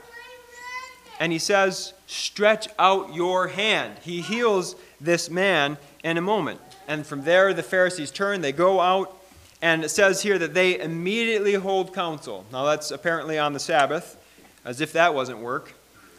And 1.20 1.32
he 1.32 1.40
says, 1.40 1.94
Stretch 2.08 2.68
out 2.78 3.14
your 3.14 3.48
hand. 3.48 3.98
He 4.02 4.22
heals 4.22 4.76
this 5.02 5.30
man 5.30 5.78
in 6.04 6.18
a 6.18 6.22
moment. 6.22 6.62
And 6.90 7.06
from 7.06 7.22
there, 7.22 7.54
the 7.54 7.62
Pharisees 7.62 8.10
turn, 8.10 8.42
they 8.42 8.52
go 8.52 8.82
out, 8.82 9.16
and 9.62 9.84
it 9.84 9.90
says 9.90 10.24
here 10.24 10.40
that 10.40 10.56
they 10.56 10.80
immediately 10.80 11.54
hold 11.54 11.94
counsel. 11.94 12.46
Now, 12.52 12.66
that's 12.66 12.90
apparently 12.90 13.38
on 13.38 13.54
the 13.54 13.60
Sabbath, 13.60 14.18
as 14.66 14.82
if 14.82 14.94
that 14.94 15.14
wasn't 15.14 15.38
work. 15.38 15.76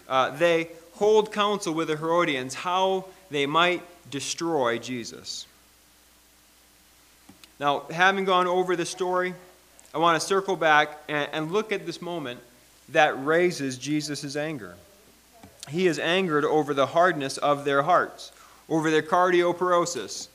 Uh, 0.08 0.30
they 0.30 0.68
hold 0.94 1.32
counsel 1.32 1.74
with 1.74 1.88
the 1.88 1.96
Herodians 1.96 2.54
how 2.54 3.06
they 3.32 3.46
might 3.46 3.82
destroy 4.12 4.78
Jesus. 4.78 5.48
Now, 7.58 7.86
having 7.90 8.24
gone 8.24 8.46
over 8.46 8.76
the 8.76 8.86
story, 8.86 9.34
I 9.92 9.98
want 9.98 10.20
to 10.20 10.24
circle 10.24 10.54
back 10.54 11.00
and, 11.08 11.28
and 11.32 11.50
look 11.50 11.72
at 11.72 11.84
this 11.84 12.00
moment 12.00 12.38
that 12.90 13.24
raises 13.24 13.76
Jesus' 13.76 14.36
anger. 14.36 14.76
He 15.68 15.88
is 15.88 15.98
angered 15.98 16.44
over 16.44 16.74
the 16.74 16.86
hardness 16.86 17.38
of 17.38 17.64
their 17.64 17.82
hearts, 17.82 18.30
over 18.68 18.92
their 18.92 19.02
cardioporosis. 19.02 20.28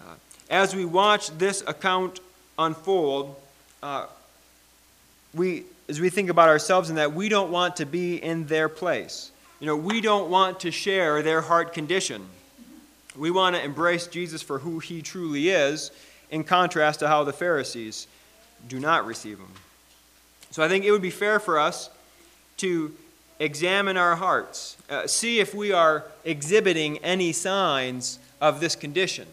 Uh, 0.00 0.14
as 0.50 0.74
we 0.74 0.84
watch 0.84 1.28
this 1.38 1.62
account 1.66 2.20
unfold, 2.58 3.36
uh, 3.82 4.06
we, 5.34 5.64
as 5.88 6.00
we 6.00 6.10
think 6.10 6.30
about 6.30 6.48
ourselves 6.48 6.90
in 6.90 6.96
that, 6.96 7.12
we 7.12 7.28
don't 7.28 7.50
want 7.50 7.76
to 7.76 7.86
be 7.86 8.16
in 8.16 8.46
their 8.46 8.68
place. 8.68 9.30
You 9.60 9.66
know, 9.66 9.76
we 9.76 10.00
don't 10.00 10.30
want 10.30 10.60
to 10.60 10.70
share 10.70 11.22
their 11.22 11.40
heart 11.40 11.72
condition. 11.72 12.26
We 13.16 13.30
want 13.30 13.56
to 13.56 13.64
embrace 13.64 14.06
Jesus 14.06 14.42
for 14.42 14.58
who 14.58 14.78
he 14.78 15.02
truly 15.02 15.48
is, 15.48 15.90
in 16.30 16.44
contrast 16.44 17.00
to 17.00 17.08
how 17.08 17.24
the 17.24 17.32
Pharisees 17.32 18.06
do 18.68 18.80
not 18.80 19.06
receive 19.06 19.38
him. 19.38 19.52
So 20.50 20.62
I 20.62 20.68
think 20.68 20.84
it 20.84 20.90
would 20.90 21.02
be 21.02 21.10
fair 21.10 21.38
for 21.38 21.58
us 21.58 21.90
to 22.58 22.92
examine 23.38 23.96
our 23.96 24.16
hearts, 24.16 24.76
uh, 24.88 25.06
see 25.06 25.40
if 25.40 25.54
we 25.54 25.72
are 25.72 26.04
exhibiting 26.24 26.98
any 26.98 27.32
signs 27.32 28.18
of 28.40 28.60
this 28.60 28.74
condition, 28.74 29.26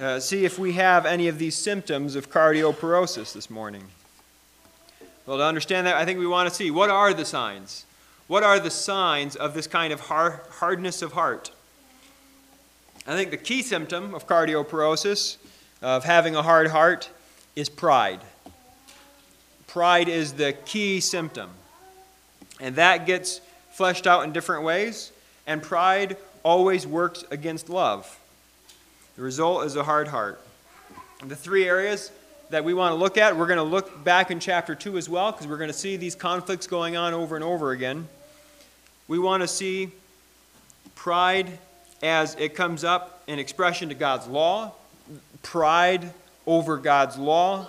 uh, 0.00 0.18
see 0.18 0.44
if 0.44 0.58
we 0.58 0.72
have 0.72 1.04
any 1.04 1.28
of 1.28 1.38
these 1.38 1.54
symptoms 1.54 2.16
of 2.16 2.30
cardioporosis 2.30 3.34
this 3.34 3.50
morning. 3.50 3.84
Well, 5.26 5.36
to 5.36 5.44
understand 5.44 5.86
that, 5.86 5.96
I 5.96 6.04
think 6.04 6.18
we 6.18 6.26
want 6.26 6.48
to 6.48 6.54
see 6.54 6.70
what 6.70 6.90
are 6.90 7.12
the 7.12 7.24
signs? 7.24 7.84
What 8.26 8.42
are 8.42 8.58
the 8.58 8.70
signs 8.70 9.36
of 9.36 9.54
this 9.54 9.66
kind 9.66 9.92
of 9.92 10.00
hard, 10.00 10.40
hardness 10.52 11.02
of 11.02 11.12
heart? 11.12 11.50
I 13.06 13.14
think 13.14 13.30
the 13.30 13.36
key 13.36 13.62
symptom 13.62 14.14
of 14.14 14.26
cardioporosis, 14.26 15.36
of 15.82 16.04
having 16.04 16.34
a 16.34 16.42
hard 16.42 16.68
heart, 16.68 17.10
is 17.56 17.68
pride. 17.68 18.20
Pride 19.66 20.08
is 20.08 20.34
the 20.34 20.52
key 20.52 21.00
symptom. 21.00 21.50
And 22.58 22.76
that 22.76 23.06
gets 23.06 23.40
fleshed 23.70 24.06
out 24.06 24.24
in 24.24 24.32
different 24.32 24.64
ways, 24.64 25.12
and 25.46 25.62
pride 25.62 26.16
always 26.42 26.86
works 26.86 27.24
against 27.30 27.68
love. 27.68 28.19
The 29.20 29.24
result 29.24 29.66
is 29.66 29.76
a 29.76 29.84
hard 29.84 30.08
heart. 30.08 30.40
The 31.22 31.36
three 31.36 31.68
areas 31.68 32.10
that 32.48 32.64
we 32.64 32.72
want 32.72 32.92
to 32.92 32.94
look 32.94 33.18
at, 33.18 33.36
we're 33.36 33.48
going 33.48 33.58
to 33.58 33.62
look 33.62 34.02
back 34.02 34.30
in 34.30 34.40
chapter 34.40 34.74
2 34.74 34.96
as 34.96 35.10
well, 35.10 35.30
because 35.30 35.46
we're 35.46 35.58
going 35.58 35.68
to 35.68 35.76
see 35.76 35.98
these 35.98 36.14
conflicts 36.14 36.66
going 36.66 36.96
on 36.96 37.12
over 37.12 37.36
and 37.36 37.44
over 37.44 37.72
again. 37.72 38.08
We 39.08 39.18
want 39.18 39.42
to 39.42 39.46
see 39.46 39.90
pride 40.94 41.58
as 42.02 42.34
it 42.36 42.54
comes 42.54 42.82
up 42.82 43.22
in 43.26 43.38
expression 43.38 43.90
to 43.90 43.94
God's 43.94 44.26
law, 44.26 44.72
pride 45.42 46.14
over 46.46 46.78
God's 46.78 47.18
law, 47.18 47.68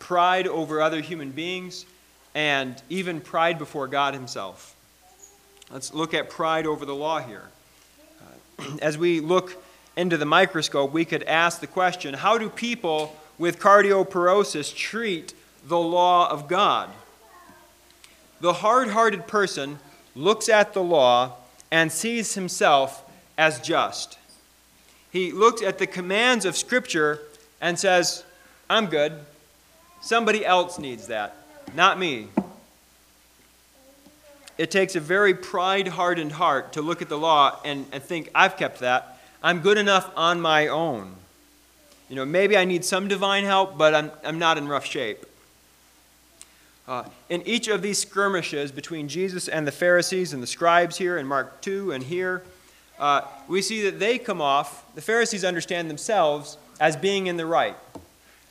pride 0.00 0.46
over 0.46 0.82
other 0.82 1.00
human 1.00 1.30
beings, 1.30 1.86
and 2.34 2.76
even 2.90 3.22
pride 3.22 3.58
before 3.58 3.88
God 3.88 4.12
Himself. 4.12 4.76
Let's 5.72 5.94
look 5.94 6.12
at 6.12 6.28
pride 6.28 6.66
over 6.66 6.84
the 6.84 6.94
law 6.94 7.20
here. 7.20 7.48
Uh, 8.58 8.76
as 8.82 8.98
we 8.98 9.20
look 9.20 9.56
into 9.96 10.16
the 10.16 10.26
microscope, 10.26 10.92
we 10.92 11.04
could 11.04 11.22
ask 11.24 11.60
the 11.60 11.66
question 11.66 12.14
how 12.14 12.38
do 12.38 12.48
people 12.48 13.16
with 13.38 13.58
cardioporosis 13.58 14.74
treat 14.74 15.34
the 15.64 15.78
law 15.78 16.30
of 16.30 16.48
God? 16.48 16.90
The 18.40 18.54
hard 18.54 18.88
hearted 18.88 19.26
person 19.26 19.78
looks 20.14 20.48
at 20.48 20.72
the 20.72 20.82
law 20.82 21.34
and 21.70 21.92
sees 21.92 22.34
himself 22.34 23.04
as 23.36 23.60
just. 23.60 24.18
He 25.10 25.32
looks 25.32 25.62
at 25.62 25.78
the 25.78 25.86
commands 25.86 26.44
of 26.44 26.56
Scripture 26.56 27.20
and 27.60 27.78
says, 27.78 28.24
I'm 28.68 28.86
good. 28.86 29.12
Somebody 30.00 30.46
else 30.46 30.78
needs 30.78 31.08
that, 31.08 31.36
not 31.74 31.98
me. 31.98 32.28
It 34.56 34.70
takes 34.70 34.94
a 34.94 35.00
very 35.00 35.34
pride 35.34 35.88
hardened 35.88 36.32
heart 36.32 36.74
to 36.74 36.82
look 36.82 37.02
at 37.02 37.08
the 37.08 37.18
law 37.18 37.58
and, 37.64 37.86
and 37.92 38.02
think, 38.02 38.30
I've 38.34 38.56
kept 38.56 38.80
that. 38.80 39.18
I'm 39.42 39.60
good 39.60 39.78
enough 39.78 40.10
on 40.16 40.40
my 40.40 40.66
own. 40.66 41.16
You 42.08 42.16
know, 42.16 42.24
maybe 42.24 42.56
I 42.56 42.64
need 42.64 42.84
some 42.84 43.08
divine 43.08 43.44
help, 43.44 43.78
but 43.78 43.94
I'm, 43.94 44.10
I'm 44.24 44.38
not 44.38 44.58
in 44.58 44.68
rough 44.68 44.84
shape. 44.84 45.24
Uh, 46.88 47.04
in 47.28 47.40
each 47.46 47.68
of 47.68 47.82
these 47.82 47.98
skirmishes 47.98 48.72
between 48.72 49.06
Jesus 49.06 49.46
and 49.46 49.64
the 49.64 49.72
Pharisees 49.72 50.32
and 50.32 50.42
the 50.42 50.46
scribes 50.46 50.98
here 50.98 51.16
in 51.16 51.26
Mark 51.26 51.60
2 51.60 51.92
and 51.92 52.02
here, 52.02 52.42
uh, 52.98 53.22
we 53.46 53.62
see 53.62 53.82
that 53.82 54.00
they 54.00 54.18
come 54.18 54.42
off, 54.42 54.84
the 54.96 55.00
Pharisees 55.00 55.44
understand 55.44 55.88
themselves 55.88 56.58
as 56.80 56.96
being 56.96 57.28
in 57.28 57.36
the 57.36 57.46
right, 57.46 57.76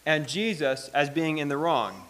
and 0.05 0.25
Jesus 0.25 0.87
as 0.93 1.09
being 1.09 1.37
in 1.37 1.49
the 1.49 1.57
wrong. 1.57 2.01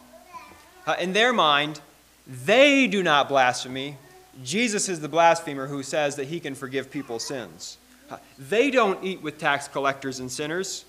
Uh, 0.86 0.96
in 1.00 1.14
their 1.14 1.34
mind, 1.34 1.82
they 2.28 2.86
do 2.86 3.02
not 3.02 3.28
blaspheme. 3.28 3.98
Jesus 4.44 4.88
is 4.88 5.00
the 5.00 5.10
blasphemer 5.10 5.66
who 5.66 5.82
says 5.82 6.16
that 6.18 6.28
he 6.28 6.40
can 6.40 6.54
forgive 6.54 6.92
people's 6.92 7.26
sins. 7.26 7.79
They 8.38 8.72
don't 8.72 9.04
eat 9.04 9.22
with 9.22 9.38
tax 9.38 9.68
collectors 9.68 10.20
and 10.20 10.32
sinners. 10.32 10.86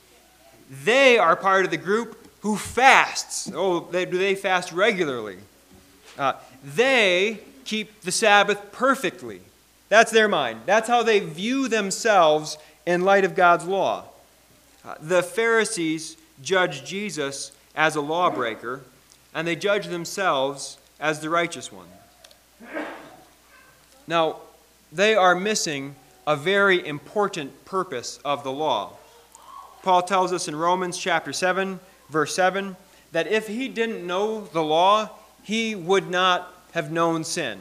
They 0.85 1.19
are 1.19 1.37
part 1.37 1.65
of 1.65 1.71
the 1.71 1.77
group 1.77 2.29
who 2.41 2.57
fasts. 2.57 3.51
Oh, 3.55 3.81
they, 3.81 4.05
do 4.05 4.19
they 4.19 4.35
fast 4.35 4.73
regularly? 4.73 5.39
Uh, 6.19 6.35
they 6.65 7.41
keep 7.65 8.01
the 8.03 8.13
Sabbath 8.13 8.73
perfectly. 8.73 9.41
That's 9.89 10.11
their 10.11 10.29
mind. 10.29 10.61
That's 10.67 10.89
how 10.89 11.03
they 11.03 11.21
view 11.21 11.69
themselves 11.69 12.57
in 12.87 13.03
light 13.03 13.25
of 13.25 13.35
God's 13.35 13.65
law. 13.65 14.05
Uh, 14.85 14.95
the 15.01 15.23
Pharisees 15.23 16.17
judge 16.43 16.85
Jesus 16.85 17.53
as 17.75 17.97
a 17.97 18.01
lawbreaker, 18.01 18.83
and 19.35 19.47
they 19.47 19.57
judge 19.57 19.87
themselves 19.87 20.79
as 20.99 21.21
the 21.21 21.29
righteous 21.29 21.71
one. 21.73 21.89
Now, 24.07 24.37
they 24.93 25.15
are 25.15 25.35
missing 25.35 25.95
a 26.31 26.37
very 26.37 26.87
important 26.87 27.65
purpose 27.65 28.21
of 28.25 28.45
the 28.45 28.53
law. 28.53 28.93
Paul 29.83 30.03
tells 30.03 30.33
us 30.33 30.47
in 30.47 30.55
Romans 30.55 30.97
chapter 30.97 31.33
7, 31.33 31.81
verse 32.09 32.37
7, 32.37 32.77
that 33.11 33.27
if 33.27 33.49
he 33.49 33.67
didn't 33.67 34.07
know 34.07 34.43
the 34.43 34.63
law, 34.63 35.11
he 35.43 35.75
would 35.75 36.09
not 36.09 36.55
have 36.71 36.93
known 36.93 37.25
sin. 37.25 37.59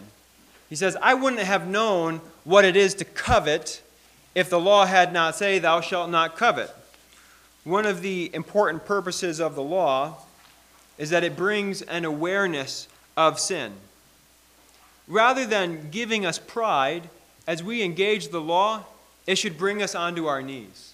He 0.69 0.75
says, 0.75 0.95
I 1.01 1.15
wouldn't 1.15 1.41
have 1.41 1.67
known 1.67 2.21
what 2.43 2.63
it 2.63 2.75
is 2.75 2.93
to 2.95 3.05
covet 3.05 3.81
if 4.35 4.51
the 4.51 4.59
law 4.59 4.85
had 4.85 5.11
not 5.11 5.35
say, 5.35 5.57
Thou 5.57 5.81
shalt 5.81 6.11
not 6.11 6.37
covet. 6.37 6.69
One 7.63 7.87
of 7.87 8.03
the 8.03 8.29
important 8.35 8.85
purposes 8.85 9.39
of 9.39 9.55
the 9.55 9.63
law 9.63 10.17
is 10.99 11.09
that 11.09 11.23
it 11.23 11.35
brings 11.35 11.81
an 11.81 12.05
awareness 12.05 12.87
of 13.17 13.39
sin. 13.39 13.73
Rather 15.07 15.47
than 15.47 15.89
giving 15.89 16.23
us 16.23 16.37
pride 16.37 17.09
as 17.49 17.63
we 17.63 17.81
engage 17.81 18.27
the 18.27 18.39
law, 18.39 18.83
it 19.25 19.35
should 19.35 19.57
bring 19.57 19.81
us 19.81 19.95
onto 19.95 20.27
our 20.27 20.43
knees. 20.43 20.93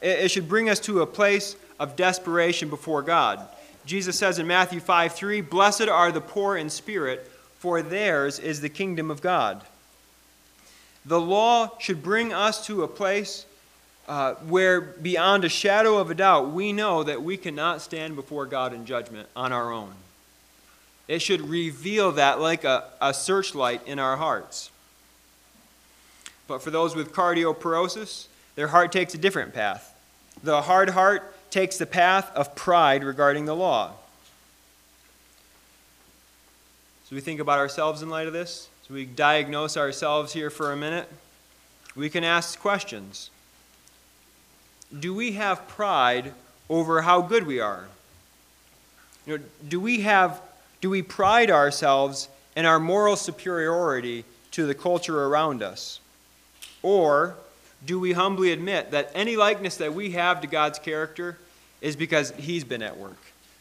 It 0.00 0.30
should 0.30 0.48
bring 0.48 0.70
us 0.70 0.78
to 0.80 1.00
a 1.00 1.06
place 1.06 1.56
of 1.80 1.96
desperation 1.96 2.68
before 2.68 3.02
God. 3.02 3.40
Jesus 3.84 4.16
says 4.16 4.38
in 4.38 4.46
Matthew 4.46 4.78
5 4.78 5.12
3, 5.12 5.40
Blessed 5.40 5.88
are 5.88 6.12
the 6.12 6.20
poor 6.20 6.56
in 6.56 6.70
spirit, 6.70 7.28
for 7.58 7.82
theirs 7.82 8.38
is 8.38 8.60
the 8.60 8.68
kingdom 8.68 9.10
of 9.10 9.20
God. 9.20 9.62
The 11.06 11.20
law 11.20 11.76
should 11.80 12.04
bring 12.04 12.32
us 12.32 12.64
to 12.66 12.84
a 12.84 12.88
place 12.88 13.44
uh, 14.06 14.34
where, 14.34 14.80
beyond 14.80 15.44
a 15.44 15.48
shadow 15.48 15.98
of 15.98 16.08
a 16.08 16.14
doubt, 16.14 16.52
we 16.52 16.72
know 16.72 17.02
that 17.02 17.20
we 17.20 17.36
cannot 17.36 17.82
stand 17.82 18.14
before 18.14 18.46
God 18.46 18.72
in 18.74 18.86
judgment 18.86 19.28
on 19.34 19.52
our 19.52 19.72
own. 19.72 19.92
It 21.08 21.20
should 21.20 21.40
reveal 21.40 22.12
that 22.12 22.38
like 22.38 22.62
a, 22.62 22.84
a 23.02 23.12
searchlight 23.12 23.84
in 23.88 23.98
our 23.98 24.16
hearts. 24.16 24.70
But 26.46 26.62
for 26.62 26.70
those 26.70 26.94
with 26.94 27.12
cardioporosis, 27.12 28.26
their 28.54 28.68
heart 28.68 28.92
takes 28.92 29.14
a 29.14 29.18
different 29.18 29.54
path. 29.54 29.94
The 30.42 30.62
hard 30.62 30.90
heart 30.90 31.34
takes 31.50 31.78
the 31.78 31.86
path 31.86 32.30
of 32.34 32.54
pride 32.54 33.04
regarding 33.04 33.46
the 33.46 33.54
law. 33.54 33.92
So 37.08 37.14
we 37.14 37.20
think 37.20 37.40
about 37.40 37.58
ourselves 37.58 38.02
in 38.02 38.10
light 38.10 38.26
of 38.26 38.32
this. 38.32 38.68
So 38.86 38.94
we 38.94 39.04
diagnose 39.04 39.76
ourselves 39.76 40.32
here 40.32 40.50
for 40.50 40.72
a 40.72 40.76
minute. 40.76 41.08
We 41.96 42.10
can 42.10 42.24
ask 42.24 42.58
questions. 42.58 43.30
Do 44.98 45.14
we 45.14 45.32
have 45.32 45.66
pride 45.68 46.34
over 46.68 47.02
how 47.02 47.22
good 47.22 47.46
we 47.46 47.60
are? 47.60 47.86
You 49.26 49.38
know, 49.38 49.44
do 49.68 49.80
we 49.80 50.00
have 50.00 50.40
do 50.80 50.90
we 50.90 51.00
pride 51.00 51.50
ourselves 51.50 52.28
in 52.54 52.66
our 52.66 52.78
moral 52.78 53.16
superiority 53.16 54.24
to 54.50 54.66
the 54.66 54.74
culture 54.74 55.24
around 55.24 55.62
us? 55.62 55.98
Or 56.84 57.34
do 57.86 57.98
we 57.98 58.12
humbly 58.12 58.52
admit 58.52 58.90
that 58.90 59.10
any 59.14 59.36
likeness 59.36 59.78
that 59.78 59.94
we 59.94 60.10
have 60.10 60.42
to 60.42 60.46
God's 60.46 60.78
character 60.78 61.38
is 61.80 61.96
because 61.96 62.30
He's 62.32 62.62
been 62.62 62.82
at 62.82 62.98
work? 62.98 63.16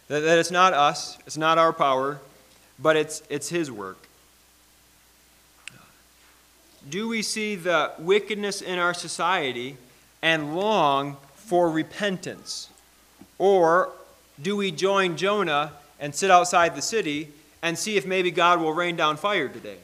That, 0.10 0.38
it's 0.38 0.52
not 0.52 0.74
us, 0.74 1.18
it's 1.26 1.38
not 1.38 1.58
our 1.58 1.72
power, 1.72 2.20
but 2.78 2.98
it's, 2.98 3.24
it's 3.30 3.48
His 3.48 3.72
work. 3.72 3.98
Do 6.90 7.08
we 7.08 7.22
see 7.22 7.56
the 7.56 7.94
wickedness 7.98 8.62
in 8.62 8.78
our 8.78 8.94
society 8.94 9.78
and 10.22 10.54
long 10.54 11.16
for 11.36 11.70
repentance? 11.70 12.70
Or 13.40 13.90
do 14.42 14.58
we 14.58 14.70
join 14.70 15.16
Jonah 15.16 15.72
and 15.98 16.14
sit 16.14 16.30
outside 16.30 16.76
the 16.76 16.82
city 16.82 17.30
and 17.62 17.80
see 17.80 17.96
if 17.96 18.06
maybe 18.06 18.32
God 18.32 18.60
will 18.60 18.74
rain 18.74 18.98
down 18.98 19.16
fire 19.16 19.48
today? 19.48 19.78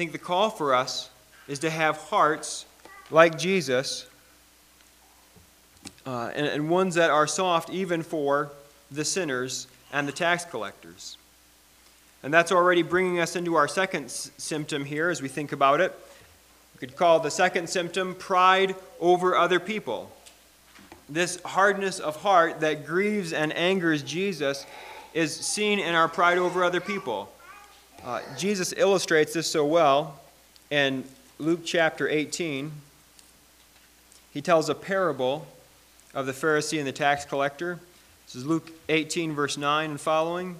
I 0.00 0.02
think 0.02 0.12
the 0.12 0.18
call 0.18 0.48
for 0.48 0.74
us 0.74 1.10
is 1.46 1.58
to 1.58 1.68
have 1.68 1.98
hearts 1.98 2.64
like 3.10 3.38
Jesus 3.38 4.06
uh, 6.06 6.30
and, 6.34 6.46
and 6.46 6.70
ones 6.70 6.94
that 6.94 7.10
are 7.10 7.26
soft 7.26 7.68
even 7.68 8.02
for 8.02 8.50
the 8.90 9.04
sinners 9.04 9.66
and 9.92 10.08
the 10.08 10.12
tax 10.12 10.46
collectors. 10.46 11.18
And 12.22 12.32
that's 12.32 12.50
already 12.50 12.80
bringing 12.80 13.20
us 13.20 13.36
into 13.36 13.56
our 13.56 13.68
second 13.68 14.06
s- 14.06 14.30
symptom 14.38 14.86
here 14.86 15.10
as 15.10 15.20
we 15.20 15.28
think 15.28 15.52
about 15.52 15.82
it. 15.82 15.94
We 16.72 16.78
could 16.78 16.96
call 16.96 17.20
the 17.20 17.30
second 17.30 17.68
symptom 17.68 18.14
pride 18.14 18.76
over 19.00 19.36
other 19.36 19.60
people. 19.60 20.10
This 21.10 21.38
hardness 21.42 21.98
of 21.98 22.16
heart 22.16 22.60
that 22.60 22.86
grieves 22.86 23.34
and 23.34 23.52
angers 23.52 24.02
Jesus 24.02 24.64
is 25.12 25.36
seen 25.36 25.78
in 25.78 25.94
our 25.94 26.08
pride 26.08 26.38
over 26.38 26.64
other 26.64 26.80
people. 26.80 27.30
Uh, 28.02 28.20
Jesus 28.38 28.72
illustrates 28.76 29.34
this 29.34 29.46
so 29.46 29.66
well 29.66 30.20
in 30.70 31.04
Luke 31.38 31.60
chapter 31.64 32.08
18. 32.08 32.72
He 34.32 34.40
tells 34.40 34.70
a 34.70 34.74
parable 34.74 35.46
of 36.14 36.24
the 36.24 36.32
Pharisee 36.32 36.78
and 36.78 36.86
the 36.86 36.92
tax 36.92 37.26
collector. 37.26 37.78
This 38.26 38.36
is 38.36 38.46
Luke 38.46 38.70
18, 38.88 39.34
verse 39.34 39.58
9 39.58 39.90
and 39.90 40.00
following. 40.00 40.56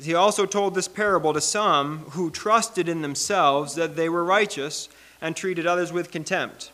He 0.00 0.14
also 0.14 0.46
told 0.46 0.74
this 0.74 0.86
parable 0.86 1.32
to 1.32 1.40
some 1.40 2.00
who 2.10 2.30
trusted 2.30 2.88
in 2.88 3.02
themselves 3.02 3.74
that 3.74 3.96
they 3.96 4.08
were 4.08 4.24
righteous 4.24 4.88
and 5.20 5.34
treated 5.34 5.66
others 5.66 5.92
with 5.92 6.12
contempt. 6.12 6.70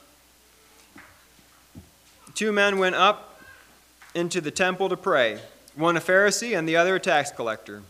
Two 2.34 2.52
men 2.52 2.78
went 2.78 2.96
up 2.96 3.40
into 4.14 4.42
the 4.42 4.50
temple 4.50 4.90
to 4.90 4.96
pray, 4.96 5.38
one 5.74 5.96
a 5.96 6.00
Pharisee 6.00 6.58
and 6.58 6.68
the 6.68 6.76
other 6.76 6.96
a 6.96 7.00
tax 7.00 7.30
collector. 7.30 7.82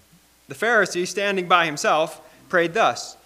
The 0.49 0.55
Pharisee, 0.55 1.07
standing 1.07 1.49
by 1.49 1.67
himself, 1.67 2.21
prayed 2.49 2.75
thus 2.75 3.17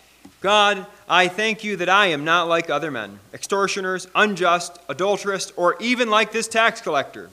God, 0.41 0.87
I 1.09 1.29
thank 1.29 1.65
you 1.65 1.77
that 1.77 1.89
I 1.89 2.07
am 2.07 2.25
not 2.25 2.49
like 2.49 2.71
other 2.71 2.91
men, 2.91 3.19
extortioners, 3.33 4.07
unjust, 4.15 4.79
adulterous, 4.89 5.53
or 5.57 5.77
even 5.81 6.11
like 6.11 6.33
this 6.33 6.49
tax 6.49 6.81
collector. 6.81 7.31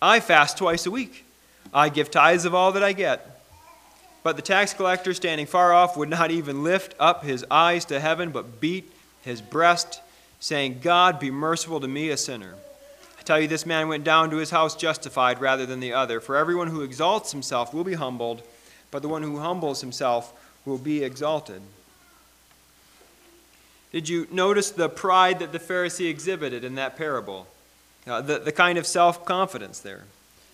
I 0.00 0.20
fast 0.20 0.58
twice 0.58 0.86
a 0.86 0.90
week. 0.90 1.24
I 1.72 1.88
give 1.88 2.10
tithes 2.10 2.44
of 2.44 2.54
all 2.54 2.72
that 2.72 2.84
I 2.84 2.92
get. 2.92 3.40
But 4.22 4.36
the 4.36 4.42
tax 4.42 4.72
collector, 4.72 5.12
standing 5.12 5.46
far 5.46 5.72
off, 5.72 5.96
would 5.96 6.08
not 6.08 6.30
even 6.30 6.62
lift 6.62 6.94
up 6.98 7.24
his 7.24 7.44
eyes 7.50 7.84
to 7.86 8.00
heaven, 8.00 8.30
but 8.30 8.60
beat 8.60 8.90
his 9.22 9.40
breast, 9.40 10.00
saying, 10.40 10.80
God, 10.82 11.18
be 11.18 11.30
merciful 11.30 11.80
to 11.80 11.88
me, 11.88 12.10
a 12.10 12.16
sinner. 12.16 12.54
I 13.18 13.22
tell 13.22 13.40
you, 13.40 13.48
this 13.48 13.66
man 13.66 13.88
went 13.88 14.04
down 14.04 14.30
to 14.30 14.36
his 14.36 14.50
house 14.50 14.76
justified 14.76 15.40
rather 15.40 15.66
than 15.66 15.80
the 15.80 15.94
other. 15.94 16.20
For 16.20 16.36
everyone 16.36 16.68
who 16.68 16.82
exalts 16.82 17.32
himself 17.32 17.74
will 17.74 17.84
be 17.84 17.94
humbled, 17.94 18.42
but 18.94 19.02
the 19.02 19.08
one 19.08 19.24
who 19.24 19.38
humbles 19.38 19.80
himself 19.80 20.32
will 20.64 20.78
be 20.78 21.02
exalted. 21.02 21.60
Did 23.90 24.08
you 24.08 24.28
notice 24.30 24.70
the 24.70 24.88
pride 24.88 25.40
that 25.40 25.50
the 25.50 25.58
Pharisee 25.58 26.08
exhibited 26.08 26.62
in 26.62 26.76
that 26.76 26.96
parable? 26.96 27.48
Uh, 28.06 28.20
the, 28.20 28.38
the 28.38 28.52
kind 28.52 28.78
of 28.78 28.86
self 28.86 29.24
confidence 29.24 29.80
there. 29.80 30.04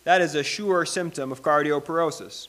That 0.04 0.22
is 0.22 0.34
a 0.34 0.42
sure 0.42 0.86
symptom 0.86 1.32
of 1.32 1.42
cardioporosis. 1.42 2.48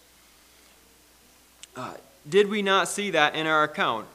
Uh, 1.75 1.95
did 2.29 2.49
we 2.49 2.61
not 2.61 2.87
see 2.87 3.11
that 3.11 3.35
in 3.35 3.45
our 3.45 3.65
account? 3.65 4.07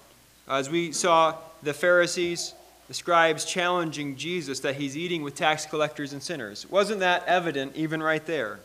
As 0.49 0.71
we 0.71 0.93
saw 0.93 1.35
the 1.63 1.75
Pharisees, 1.75 2.55
the 2.89 2.95
scribes 2.95 3.45
challenging 3.45 4.17
Jesus 4.17 4.61
that 4.61 4.77
he's 4.77 4.97
eating 4.97 5.23
with 5.23 5.35
tax 5.35 5.67
collectors 5.67 6.15
and 6.15 6.23
sinners. 6.23 6.71
Wasn't 6.71 7.01
that 7.01 7.27
evident 7.27 7.77
even 7.77 8.03
right 8.03 8.25
there? 8.25 8.61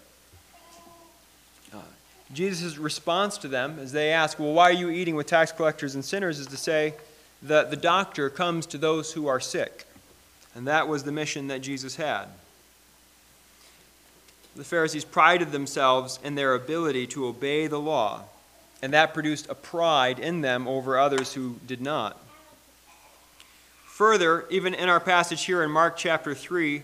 Jesus' 2.33 2.77
response 2.77 3.37
to 3.39 3.47
them 3.47 3.77
as 3.79 3.91
they 3.91 4.11
ask, 4.11 4.39
Well, 4.39 4.53
why 4.53 4.69
are 4.69 4.73
you 4.73 4.89
eating 4.89 5.15
with 5.15 5.27
tax 5.27 5.51
collectors 5.51 5.95
and 5.95 6.03
sinners? 6.03 6.39
is 6.39 6.47
to 6.47 6.57
say 6.57 6.93
that 7.43 7.69
the 7.69 7.77
doctor 7.77 8.29
comes 8.29 8.65
to 8.67 8.77
those 8.77 9.13
who 9.13 9.27
are 9.27 9.39
sick. 9.39 9.85
And 10.53 10.67
that 10.67 10.87
was 10.87 11.03
the 11.03 11.11
mission 11.11 11.47
that 11.47 11.61
Jesus 11.61 11.95
had. 11.95 12.25
The 14.55 14.63
Pharisees 14.63 15.05
prided 15.05 15.51
themselves 15.51 16.19
in 16.23 16.35
their 16.35 16.53
ability 16.53 17.07
to 17.07 17.25
obey 17.25 17.67
the 17.67 17.79
law 17.79 18.23
and 18.81 18.93
that 18.93 19.13
produced 19.13 19.47
a 19.49 19.55
pride 19.55 20.19
in 20.19 20.41
them 20.41 20.67
over 20.67 20.97
others 20.97 21.33
who 21.33 21.55
did 21.67 21.81
not. 21.81 22.17
Further, 23.85 24.45
even 24.49 24.73
in 24.73 24.89
our 24.89 24.99
passage 24.99 25.43
here 25.45 25.63
in 25.63 25.69
Mark 25.69 25.95
chapter 25.95 26.33
3, 26.33 26.81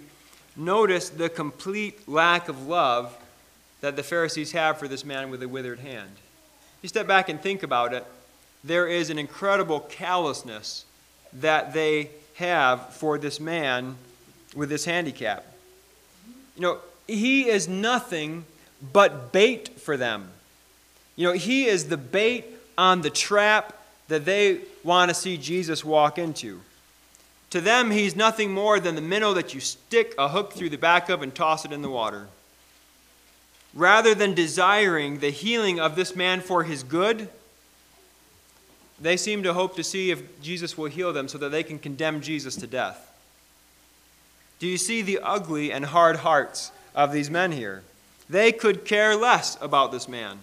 notice 0.56 1.10
the 1.10 1.30
complete 1.30 2.08
lack 2.08 2.48
of 2.50 2.68
love 2.68 3.18
that 3.82 3.96
the 3.96 4.04
Pharisees 4.04 4.52
have 4.52 4.78
for 4.78 4.88
this 4.88 5.06
man 5.06 5.30
with 5.30 5.42
a 5.44 5.48
withered 5.48 5.80
hand. 5.80 6.12
You 6.82 6.90
step 6.90 7.08
back 7.08 7.30
and 7.30 7.42
think 7.42 7.64
about 7.64 7.94
it, 7.94 8.06
there 8.64 8.88
is 8.88 9.10
an 9.10 9.20
incredible 9.20 9.82
callousness 9.82 10.86
that 11.34 11.74
they 11.74 12.10
have 12.36 12.94
for 12.94 13.18
this 13.18 13.40
man 13.40 13.96
with 14.56 14.70
this 14.70 14.86
handicap. 14.86 15.46
You 16.56 16.62
know, 16.62 16.80
he 17.08 17.48
is 17.48 17.68
nothing 17.68 18.46
but 18.94 19.32
bait 19.32 19.80
for 19.80 19.98
them. 19.98 20.30
You 21.16 21.28
know, 21.28 21.34
he 21.34 21.66
is 21.66 21.90
the 21.90 21.98
bait 21.98 22.46
on 22.78 23.02
the 23.02 23.10
trap 23.10 23.74
that 24.08 24.26
they 24.26 24.62
want 24.84 25.10
to 25.10 25.16
see 25.16 25.38
Jesus 25.38 25.84
walk 25.84 26.18
into. 26.18 26.62
To 27.52 27.62
them, 27.62 27.92
he's 27.92 28.16
nothing 28.16 28.52
more 28.52 28.80
than 28.80 28.96
the 28.96 29.02
minnow 29.02 29.34
that 29.34 29.54
you 29.54 29.60
stick 29.60 30.14
a 30.18 30.28
hook 30.28 30.54
through 30.54 30.70
the 30.70 30.78
back 30.78 31.10
of 31.10 31.22
and 31.22 31.34
toss 31.34 31.66
it 31.66 31.72
in 31.72 31.82
the 31.82 31.90
water. 31.90 32.28
Rather 33.78 34.16
than 34.16 34.34
desiring 34.34 35.20
the 35.20 35.30
healing 35.30 35.80
of 35.80 35.96
this 35.96 36.16
man 36.16 36.42
for 36.42 36.64
his 36.64 36.82
good, 36.82 37.30
they 39.00 39.16
seem 39.16 39.44
to 39.44 39.54
hope 39.54 39.76
to 39.76 39.84
see 39.84 40.10
if 40.10 40.42
Jesus 40.42 40.76
will 40.76 40.90
heal 40.90 41.14
them 41.14 41.28
so 41.28 41.38
that 41.38 41.50
they 41.50 41.62
can 41.62 41.78
condemn 41.78 42.20
Jesus 42.20 42.56
to 42.56 42.66
death. 42.66 43.16
Do 44.58 44.66
you 44.66 44.80
see 44.80 45.04
the 45.04 45.20
ugly 45.22 45.72
and 45.72 45.86
hard 45.86 46.16
hearts 46.16 46.72
of 46.96 47.12
these 47.12 47.30
men 47.30 47.52
here? 47.52 47.84
They 48.28 48.52
could 48.52 48.84
care 48.84 49.16
less 49.16 49.60
about 49.62 49.92
this 49.92 50.08
man. 50.08 50.40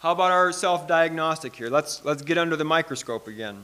How 0.00 0.12
about 0.12 0.32
our 0.32 0.52
self 0.52 0.86
diagnostic 0.86 1.56
here? 1.56 1.70
Let's, 1.70 2.04
let's 2.04 2.20
get 2.20 2.36
under 2.36 2.56
the 2.56 2.64
microscope 2.64 3.26
again. 3.26 3.62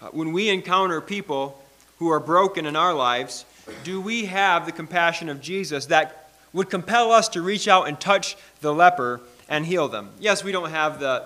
Uh, 0.00 0.06
when 0.12 0.32
we 0.32 0.50
encounter 0.50 1.00
people 1.00 1.60
who 1.98 2.10
are 2.12 2.20
broken 2.20 2.64
in 2.64 2.76
our 2.76 2.94
lives, 2.94 3.44
do 3.82 4.00
we 4.00 4.26
have 4.26 4.66
the 4.66 4.72
compassion 4.72 5.28
of 5.28 5.40
Jesus 5.40 5.86
that 5.86 6.19
would 6.52 6.70
compel 6.70 7.12
us 7.12 7.28
to 7.30 7.42
reach 7.42 7.68
out 7.68 7.88
and 7.88 8.00
touch 8.00 8.36
the 8.60 8.72
leper 8.72 9.20
and 9.48 9.66
heal 9.66 9.88
them? 9.88 10.10
Yes, 10.18 10.42
we 10.44 10.52
don't 10.52 10.70
have 10.70 11.00
the, 11.00 11.24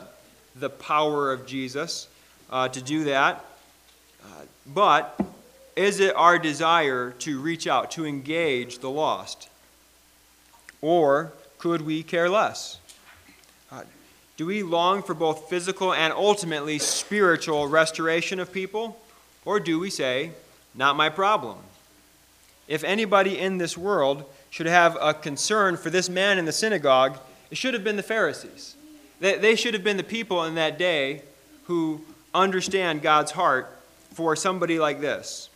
the 0.57 0.71
power 0.71 1.33
of 1.33 1.47
Jesus 1.47 2.09
uh, 2.51 2.69
to 2.69 2.83
do 2.83 3.05
that, 3.05 3.45
uh, 4.25 4.29
but 4.67 5.21
is 5.77 6.01
it 6.01 6.15
our 6.15 6.39
desire 6.39 7.11
to 7.21 7.41
reach 7.41 7.67
out, 7.67 7.91
to 7.93 8.07
engage 8.07 8.79
the 8.79 8.91
lost? 8.91 9.49
Or 10.81 11.33
could 11.59 11.83
we 11.83 12.03
care 12.03 12.29
less? 12.29 12.79
Uh, 13.73 13.83
do 14.37 14.47
we 14.47 14.63
long 14.63 15.03
for 15.03 15.15
both 15.15 15.49
physical 15.49 15.93
and 15.93 16.13
ultimately 16.13 16.79
spiritual 16.79 17.67
restoration 17.67 18.39
of 18.39 18.53
people? 18.53 19.01
Or 19.45 19.59
do 19.61 19.79
we 19.79 19.91
say, 19.91 20.31
not 20.75 20.97
my 20.97 21.09
problem? 21.09 21.59
If 22.69 22.85
anybody 22.85 23.39
in 23.39 23.59
this 23.59 23.77
world 23.77 24.25
should 24.55 24.67
have 24.67 24.97
a 25.01 25.13
concern 25.13 25.77
for 25.77 25.91
this 25.91 26.09
man 26.09 26.39
in 26.39 26.45
the 26.45 26.53
synagogue, 26.53 27.19
it 27.51 27.59
should 27.59 27.75
have 27.75 27.83
been 27.83 27.97
the 27.97 28.05
Pharisees. 28.05 28.77
They 29.19 29.57
should 29.57 29.75
have 29.75 29.83
been 29.83 29.97
the 29.97 30.05
people 30.05 30.45
in 30.45 30.55
that 30.55 30.79
day 30.79 31.23
who 31.65 32.03
understand 32.33 33.03
God's 33.03 33.33
heart 33.33 33.77
for 34.13 34.37
somebody 34.37 34.79
like 34.79 35.01
this. 35.01 35.49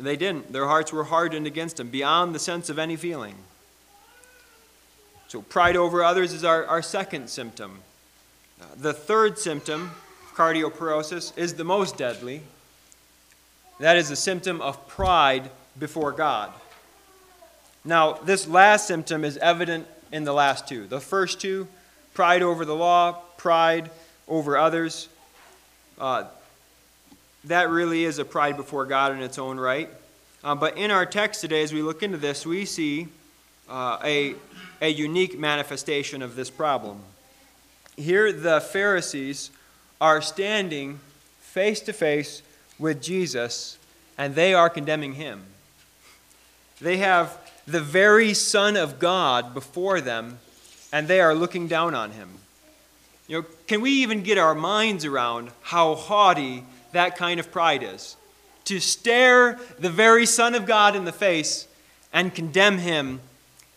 They 0.00 0.16
didn't. 0.16 0.54
Their 0.54 0.68
hearts 0.68 0.90
were 0.90 1.04
hardened 1.04 1.46
against 1.46 1.78
him 1.78 1.90
beyond 1.90 2.34
the 2.34 2.38
sense 2.38 2.70
of 2.70 2.78
any 2.78 2.96
feeling. 2.96 3.34
So, 5.28 5.42
pride 5.42 5.76
over 5.76 6.02
others 6.02 6.32
is 6.32 6.44
our, 6.44 6.64
our 6.64 6.80
second 6.80 7.28
symptom. 7.28 7.80
Uh, 8.58 8.64
the 8.74 8.94
third 8.94 9.38
symptom, 9.38 9.90
cardioporosis, 10.34 11.36
is 11.36 11.56
the 11.56 11.64
most 11.64 11.98
deadly. 11.98 12.40
That 13.80 13.98
is 13.98 14.10
a 14.10 14.16
symptom 14.16 14.62
of 14.62 14.88
pride 14.88 15.50
before 15.78 16.12
God. 16.12 16.54
Now, 17.84 18.12
this 18.12 18.46
last 18.46 18.86
symptom 18.86 19.24
is 19.24 19.36
evident 19.38 19.86
in 20.12 20.24
the 20.24 20.32
last 20.32 20.68
two. 20.68 20.86
The 20.86 21.00
first 21.00 21.40
two, 21.40 21.66
pride 22.14 22.42
over 22.42 22.64
the 22.64 22.74
law, 22.74 23.12
pride 23.36 23.90
over 24.28 24.56
others. 24.56 25.08
Uh, 25.98 26.24
that 27.44 27.70
really 27.70 28.04
is 28.04 28.18
a 28.18 28.24
pride 28.24 28.56
before 28.56 28.84
God 28.84 29.12
in 29.12 29.20
its 29.20 29.38
own 29.38 29.58
right. 29.58 29.88
Uh, 30.44 30.54
but 30.54 30.76
in 30.76 30.90
our 30.90 31.06
text 31.06 31.40
today, 31.40 31.62
as 31.62 31.72
we 31.72 31.82
look 31.82 32.02
into 32.02 32.18
this, 32.18 32.46
we 32.46 32.64
see 32.64 33.08
uh, 33.68 33.98
a, 34.04 34.34
a 34.80 34.88
unique 34.88 35.38
manifestation 35.38 36.22
of 36.22 36.36
this 36.36 36.50
problem. 36.50 37.00
Here, 37.96 38.32
the 38.32 38.60
Pharisees 38.60 39.50
are 40.00 40.22
standing 40.22 41.00
face 41.40 41.80
to 41.80 41.92
face 41.92 42.42
with 42.78 43.02
Jesus, 43.02 43.76
and 44.16 44.34
they 44.34 44.54
are 44.54 44.70
condemning 44.70 45.14
him. 45.14 45.42
They 46.80 46.96
have 46.98 47.38
the 47.66 47.80
very 47.80 48.34
Son 48.34 48.76
of 48.76 48.98
God 48.98 49.54
before 49.54 50.00
them, 50.00 50.38
and 50.92 51.08
they 51.08 51.20
are 51.20 51.34
looking 51.34 51.68
down 51.68 51.94
on 51.94 52.10
him. 52.12 52.28
You 53.28 53.42
know, 53.42 53.48
can 53.66 53.80
we 53.80 53.90
even 54.02 54.22
get 54.22 54.38
our 54.38 54.54
minds 54.54 55.04
around 55.04 55.50
how 55.62 55.94
haughty 55.94 56.64
that 56.92 57.16
kind 57.16 57.40
of 57.40 57.52
pride 57.52 57.82
is? 57.82 58.16
To 58.66 58.80
stare 58.80 59.58
the 59.78 59.90
very 59.90 60.26
Son 60.26 60.54
of 60.54 60.66
God 60.66 60.96
in 60.96 61.04
the 61.04 61.12
face 61.12 61.66
and 62.12 62.34
condemn 62.34 62.78
him 62.78 63.20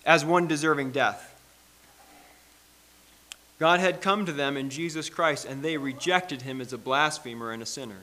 as 0.06 0.26
one 0.26 0.48
deserving 0.48 0.92
death. 0.92 1.32
God 3.58 3.80
had 3.80 4.02
come 4.02 4.26
to 4.26 4.34
them 4.34 4.58
in 4.58 4.70
Jesus 4.70 5.10
Christ, 5.10 5.46
and 5.46 5.64
they 5.64 5.78
rejected 5.78 6.42
him 6.42 6.60
as 6.60 6.74
a 6.74 6.78
blasphemer 6.78 7.52
and 7.52 7.64
a 7.64 7.66
sinner. 7.66 8.02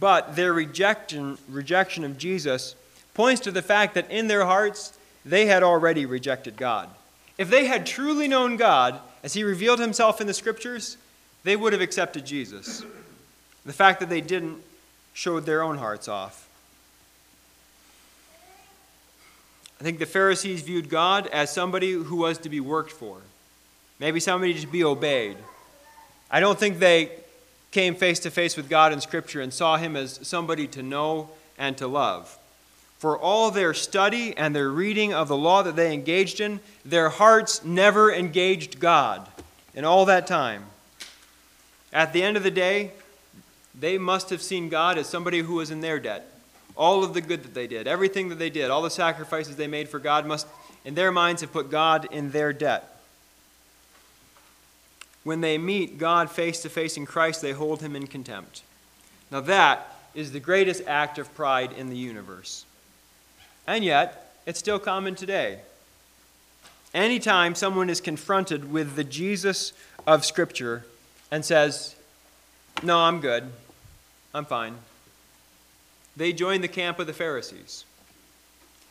But 0.00 0.34
their 0.34 0.52
rejection, 0.52 1.38
rejection 1.48 2.02
of 2.02 2.18
Jesus 2.18 2.74
points 3.14 3.40
to 3.42 3.50
the 3.50 3.62
fact 3.62 3.94
that 3.94 4.10
in 4.10 4.28
their 4.28 4.44
hearts 4.44 4.96
they 5.24 5.46
had 5.46 5.62
already 5.62 6.04
rejected 6.04 6.56
God. 6.56 6.90
If 7.38 7.48
they 7.48 7.66
had 7.66 7.86
truly 7.86 8.28
known 8.28 8.56
God 8.56 9.00
as 9.22 9.34
he 9.34 9.42
revealed 9.42 9.80
himself 9.80 10.20
in 10.20 10.26
the 10.26 10.34
scriptures, 10.34 10.96
they 11.42 11.56
would 11.56 11.72
have 11.72 11.82
accepted 11.82 12.26
Jesus. 12.26 12.84
The 13.64 13.72
fact 13.72 14.00
that 14.00 14.08
they 14.08 14.20
didn't 14.20 14.62
showed 15.14 15.46
their 15.46 15.62
own 15.62 15.78
hearts 15.78 16.08
off. 16.08 16.48
I 19.80 19.84
think 19.84 19.98
the 19.98 20.06
Pharisees 20.06 20.62
viewed 20.62 20.88
God 20.88 21.26
as 21.28 21.52
somebody 21.52 21.92
who 21.92 22.16
was 22.16 22.38
to 22.38 22.48
be 22.48 22.60
worked 22.60 22.92
for, 22.92 23.18
maybe 23.98 24.20
somebody 24.20 24.54
to 24.54 24.66
be 24.66 24.84
obeyed. 24.84 25.36
I 26.30 26.40
don't 26.40 26.58
think 26.58 26.78
they 26.78 27.10
came 27.70 27.94
face 27.94 28.18
to 28.20 28.30
face 28.30 28.56
with 28.56 28.68
God 28.68 28.92
in 28.92 29.00
Scripture 29.00 29.40
and 29.40 29.52
saw 29.52 29.76
him 29.76 29.96
as 29.96 30.20
somebody 30.26 30.66
to 30.68 30.82
know 30.82 31.30
and 31.58 31.76
to 31.78 31.86
love. 31.86 32.38
For 32.98 33.18
all 33.18 33.50
their 33.50 33.74
study 33.74 34.36
and 34.36 34.54
their 34.54 34.70
reading 34.70 35.12
of 35.12 35.28
the 35.28 35.36
law 35.36 35.62
that 35.62 35.76
they 35.76 35.92
engaged 35.92 36.40
in, 36.40 36.60
their 36.84 37.10
hearts 37.10 37.64
never 37.64 38.12
engaged 38.12 38.80
God 38.80 39.28
in 39.74 39.84
all 39.84 40.06
that 40.06 40.26
time. 40.26 40.64
At 41.92 42.12
the 42.12 42.22
end 42.22 42.36
of 42.36 42.42
the 42.42 42.50
day, 42.50 42.92
they 43.78 43.98
must 43.98 44.30
have 44.30 44.40
seen 44.40 44.68
God 44.68 44.98
as 44.98 45.08
somebody 45.08 45.40
who 45.40 45.54
was 45.54 45.70
in 45.70 45.80
their 45.80 45.98
debt. 45.98 46.30
All 46.76 47.04
of 47.04 47.14
the 47.14 47.20
good 47.20 47.42
that 47.44 47.54
they 47.54 47.66
did, 47.66 47.86
everything 47.86 48.28
that 48.30 48.38
they 48.38 48.50
did, 48.50 48.70
all 48.70 48.82
the 48.82 48.90
sacrifices 48.90 49.56
they 49.56 49.66
made 49.66 49.88
for 49.88 49.98
God 49.98 50.26
must, 50.26 50.46
in 50.84 50.94
their 50.94 51.12
minds, 51.12 51.40
have 51.42 51.52
put 51.52 51.70
God 51.70 52.08
in 52.10 52.30
their 52.30 52.52
debt. 52.52 53.00
When 55.22 55.40
they 55.40 55.56
meet 55.56 55.98
God 55.98 56.30
face 56.30 56.60
to 56.62 56.68
face 56.68 56.96
in 56.96 57.06
Christ, 57.06 57.42
they 57.42 57.52
hold 57.52 57.80
him 57.80 57.96
in 57.96 58.06
contempt. 58.06 58.62
Now, 59.30 59.40
that 59.40 59.96
is 60.14 60.32
the 60.32 60.40
greatest 60.40 60.82
act 60.86 61.18
of 61.18 61.34
pride 61.34 61.72
in 61.72 61.88
the 61.88 61.96
universe. 61.96 62.66
And 63.66 63.84
yet, 63.84 64.36
it's 64.46 64.58
still 64.58 64.78
common 64.78 65.14
today. 65.14 65.60
Anytime 66.92 67.54
someone 67.54 67.90
is 67.90 68.00
confronted 68.00 68.70
with 68.70 68.94
the 68.94 69.04
Jesus 69.04 69.72
of 70.06 70.24
Scripture 70.24 70.84
and 71.30 71.44
says, 71.44 71.96
No, 72.82 72.98
I'm 72.98 73.20
good, 73.20 73.50
I'm 74.32 74.44
fine, 74.44 74.76
they 76.16 76.32
join 76.32 76.60
the 76.60 76.68
camp 76.68 76.98
of 76.98 77.06
the 77.06 77.12
Pharisees. 77.12 77.84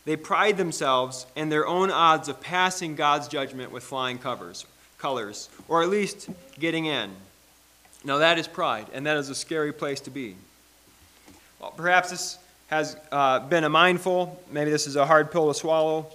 They 0.06 0.18
pride 0.18 0.58
themselves 0.58 1.26
in 1.36 1.48
their 1.48 1.66
own 1.66 1.90
odds 1.90 2.28
of 2.28 2.42
passing 2.42 2.96
God's 2.96 3.30
judgment 3.30 3.72
with 3.72 3.84
flying 3.84 4.18
covers, 4.18 4.66
colors, 4.98 5.50
or 5.70 5.82
at 5.82 5.90
least 5.90 6.30
getting 6.60 6.86
in. 6.86 7.12
Now, 8.04 8.18
that 8.18 8.38
is 8.38 8.48
pride, 8.50 8.88
and 8.94 9.06
that 9.06 9.16
is 9.16 9.30
a 9.30 9.36
scary 9.36 9.72
place 9.72 10.02
to 10.02 10.10
be. 10.10 10.36
Well, 11.62 11.72
perhaps 11.72 12.10
this 12.10 12.38
has 12.74 12.98
uh, 13.12 13.40
been 13.40 13.64
a 13.64 13.70
mindful. 13.70 14.42
Maybe 14.52 14.72
this 14.72 14.88
is 14.88 14.96
a 14.96 15.06
hard 15.06 15.32
pill 15.32 15.48
to 15.48 15.54
swallow. 15.54 16.08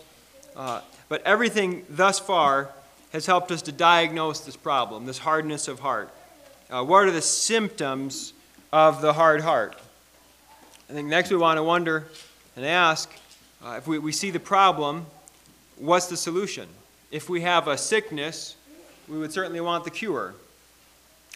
Uh, 0.56 0.80
but 1.08 1.22
everything 1.22 1.86
thus 1.88 2.18
far 2.18 2.70
has 3.12 3.26
helped 3.26 3.52
us 3.52 3.62
to 3.62 3.72
diagnose 3.72 4.40
this 4.40 4.56
problem, 4.56 5.06
this 5.06 5.18
hardness 5.18 5.68
of 5.68 5.78
heart. 5.78 6.10
Uh, 6.68 6.82
what 6.82 7.06
are 7.06 7.12
the 7.12 7.22
symptoms 7.22 8.32
of 8.72 9.00
the 9.00 9.12
hard 9.12 9.40
heart? 9.40 9.76
I 10.90 10.94
think 10.94 11.06
next 11.06 11.30
we 11.30 11.36
want 11.36 11.58
to 11.58 11.62
wonder 11.62 12.08
and 12.56 12.66
ask 12.66 13.08
uh, 13.64 13.76
if 13.78 13.86
we, 13.86 14.00
we 14.00 14.10
see 14.10 14.32
the 14.32 14.40
problem, 14.40 15.06
what's 15.76 16.08
the 16.08 16.16
solution? 16.16 16.66
If 17.12 17.28
we 17.28 17.42
have 17.42 17.68
a 17.68 17.78
sickness, 17.78 18.56
we 19.06 19.16
would 19.16 19.32
certainly 19.32 19.60
want 19.60 19.84
the 19.84 19.90
cure. 19.90 20.34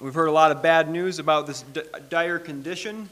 We've 0.01 0.15
heard 0.15 0.29
a 0.29 0.33
lot 0.33 0.51
of 0.51 0.65
bad 0.65 0.91
news 0.91 1.21
about 1.21 1.47
this 1.47 1.65
dire 2.11 2.41
condition 2.41 3.09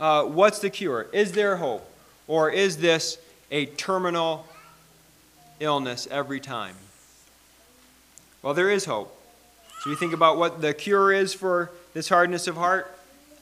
uh, 0.00 0.24
what's 0.24 0.60
the 0.60 0.70
cure? 0.70 1.06
Is 1.12 1.32
there 1.32 1.56
hope? 1.56 1.88
Or 2.26 2.50
is 2.50 2.78
this 2.78 3.18
a 3.50 3.66
terminal 3.66 4.46
illness 5.60 6.06
every 6.10 6.40
time? 6.40 6.76
Well, 8.42 8.54
there 8.54 8.70
is 8.70 8.84
hope. 8.84 9.14
So 9.80 9.90
you 9.90 9.96
think 9.96 10.12
about 10.12 10.38
what 10.38 10.60
the 10.60 10.74
cure 10.74 11.12
is 11.12 11.34
for 11.34 11.70
this 11.94 12.08
hardness 12.08 12.46
of 12.46 12.56
heart. 12.56 12.94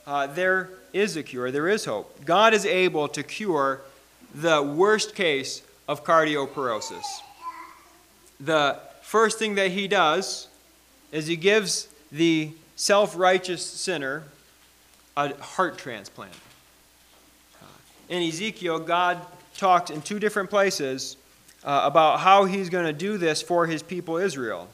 Uh, 0.06 0.26
there 0.26 0.70
is 0.92 1.16
a 1.16 1.22
cure. 1.22 1.50
There 1.50 1.68
is 1.68 1.84
hope. 1.84 2.24
God 2.24 2.54
is 2.54 2.64
able 2.64 3.08
to 3.08 3.22
cure 3.22 3.82
the 4.34 4.62
worst 4.62 5.14
case 5.14 5.62
of 5.88 6.04
cardioporosis. 6.04 7.04
The 8.38 8.78
first 9.02 9.38
thing 9.38 9.54
that 9.56 9.72
he 9.72 9.88
does 9.88 10.48
is 11.12 11.26
he 11.26 11.36
gives 11.36 11.88
the 12.12 12.52
self 12.76 13.16
righteous 13.16 13.64
sinner 13.64 14.24
a 15.16 15.34
heart 15.42 15.78
transplant 15.78 16.32
in 18.08 18.22
Ezekiel, 18.22 18.78
God 18.78 19.20
talked 19.56 19.90
in 19.90 20.02
two 20.02 20.18
different 20.18 20.50
places 20.50 21.16
uh, 21.64 21.82
about 21.84 22.20
how 22.20 22.44
he's 22.44 22.70
going 22.70 22.86
to 22.86 22.92
do 22.92 23.18
this 23.18 23.42
for 23.42 23.66
his 23.66 23.82
people 23.82 24.16
Israel. 24.16 24.68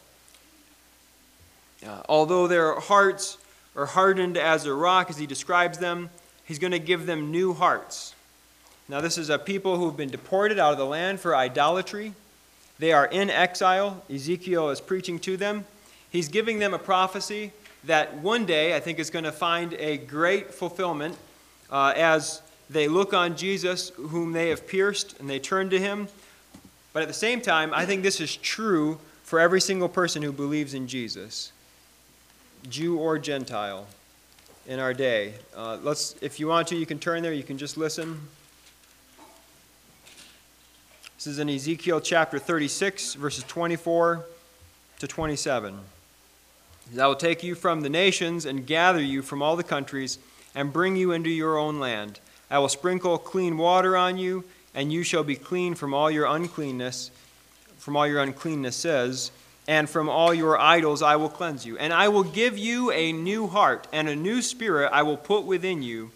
Uh, 1.87 2.03
although 2.09 2.47
their 2.47 2.79
hearts 2.79 3.38
are 3.75 3.87
hardened 3.87 4.37
as 4.37 4.66
a 4.66 4.75
rock, 4.75 5.11
as 5.11 5.18
he 5.18 5.27
describes 5.27 5.79
them, 5.79 6.11
he's 6.45 6.59
going 6.59 6.73
to 6.73 6.79
give 6.79 7.07
them 7.07 7.31
new 7.31 7.53
hearts. 7.53 8.14
Now, 8.88 9.01
this 9.01 9.16
is 9.16 9.31
a 9.31 9.38
people 9.38 9.79
who 9.79 9.87
have 9.87 9.97
been 9.97 10.11
deported 10.11 10.59
out 10.59 10.73
of 10.73 10.79
the 10.79 10.85
land 10.85 11.21
for 11.21 11.35
idolatry. 11.35 12.12
They 12.79 12.92
are 12.92 13.07
in 13.07 13.31
exile. 13.31 14.03
Ezekiel 14.12 14.71
is 14.71 14.81
preaching 14.81 15.18
to 15.21 15.37
them. 15.37 15.64
He's 16.11 16.29
giving 16.29 16.59
them 16.59 16.75
a 16.75 16.79
prophecy 16.79 17.53
that 17.85 18.18
one 18.18 18.45
day 18.45 18.77
I 18.77 18.81
think 18.81 18.99
is 18.99 19.09
going 19.09 19.25
to 19.25 19.33
find 19.33 19.73
a 19.75 19.97
great 19.97 20.53
fulfillment 20.53 21.16
uh, 21.71 21.95
as 21.97 22.42
they 22.70 22.88
look 22.88 23.12
on 23.12 23.37
Jesus, 23.37 23.90
whom 23.90 24.33
they 24.33 24.48
have 24.48 24.66
pierced, 24.66 25.18
and 25.20 25.29
they 25.29 25.38
turn 25.38 25.70
to 25.70 25.79
him. 25.79 26.09
But 26.92 27.03
at 27.03 27.09
the 27.09 27.14
same 27.14 27.40
time, 27.40 27.72
I 27.75 27.87
think 27.87 28.03
this 28.03 28.20
is 28.20 28.37
true 28.37 28.98
for 29.25 29.40
every 29.40 29.61
single 29.61 29.88
person 29.88 30.22
who 30.22 30.33
believes 30.33 30.75
in 30.75 30.87
Jesus, 30.87 31.53
Jew 32.68 32.98
or 32.98 33.18
Gentile, 33.18 33.87
in 34.66 34.79
our 34.79 34.94
day. 34.94 35.35
Uh, 35.57 35.79
let's, 35.83 36.14
if 36.20 36.38
you 36.38 36.48
want 36.48 36.68
to, 36.68 36.77
you 36.77 36.87
can 36.87 36.98
turn 36.98 37.22
there. 37.22 37.33
You 37.33 37.42
can 37.42 37.59
just 37.59 37.77
listen. 37.77 38.20
This 41.16 41.27
is 41.27 41.38
in 41.38 41.48
Ezekiel 41.48 42.01
chapter 42.01 42.38
36, 42.38 43.14
verses 43.14 43.44
24 43.44 44.25
to 44.98 45.07
27. 45.07 45.79
I 47.01 47.07
will 47.07 47.14
take 47.14 47.42
you 47.42 47.55
from 47.55 47.81
the 47.81 47.88
nations 47.88 48.44
and 48.44 48.66
gather 48.66 49.01
you 49.01 49.22
from 49.22 49.40
all 49.40 49.57
the 49.57 49.62
countries 49.62 50.18
and 50.55 50.72
bring 50.72 50.96
you 50.96 51.12
into 51.12 51.31
your 51.31 51.57
own 51.57 51.81
land. 51.81 52.20
I 52.52 52.58
will 52.58 52.68
sprinkle 52.68 53.16
clean 53.16 53.56
water 53.56 53.96
on 53.96 54.18
you, 54.18 54.44
and 54.74 54.92
you 54.92 55.04
shall 55.04 55.24
be 55.24 55.36
clean 55.36 55.74
from 55.74 55.94
all 55.94 56.10
your 56.10 56.26
uncleanness, 56.26 57.10
from 57.78 57.96
all 57.96 58.06
your 58.06 58.24
uncleannesses, 58.24 59.30
and 59.66 59.88
from 59.88 60.10
all 60.10 60.34
your 60.34 60.58
idols 60.58 61.00
I 61.00 61.16
will 61.16 61.30
cleanse 61.30 61.64
you. 61.64 61.78
And 61.78 61.94
I 61.94 62.08
will 62.08 62.24
give 62.24 62.58
you 62.58 62.90
a 62.90 63.10
new 63.10 63.46
heart, 63.46 63.88
and 63.90 64.06
a 64.06 64.14
new 64.14 64.42
spirit 64.42 64.90
I 64.92 65.02
will 65.02 65.16
put 65.16 65.44
within 65.44 65.82
you. 65.82 66.10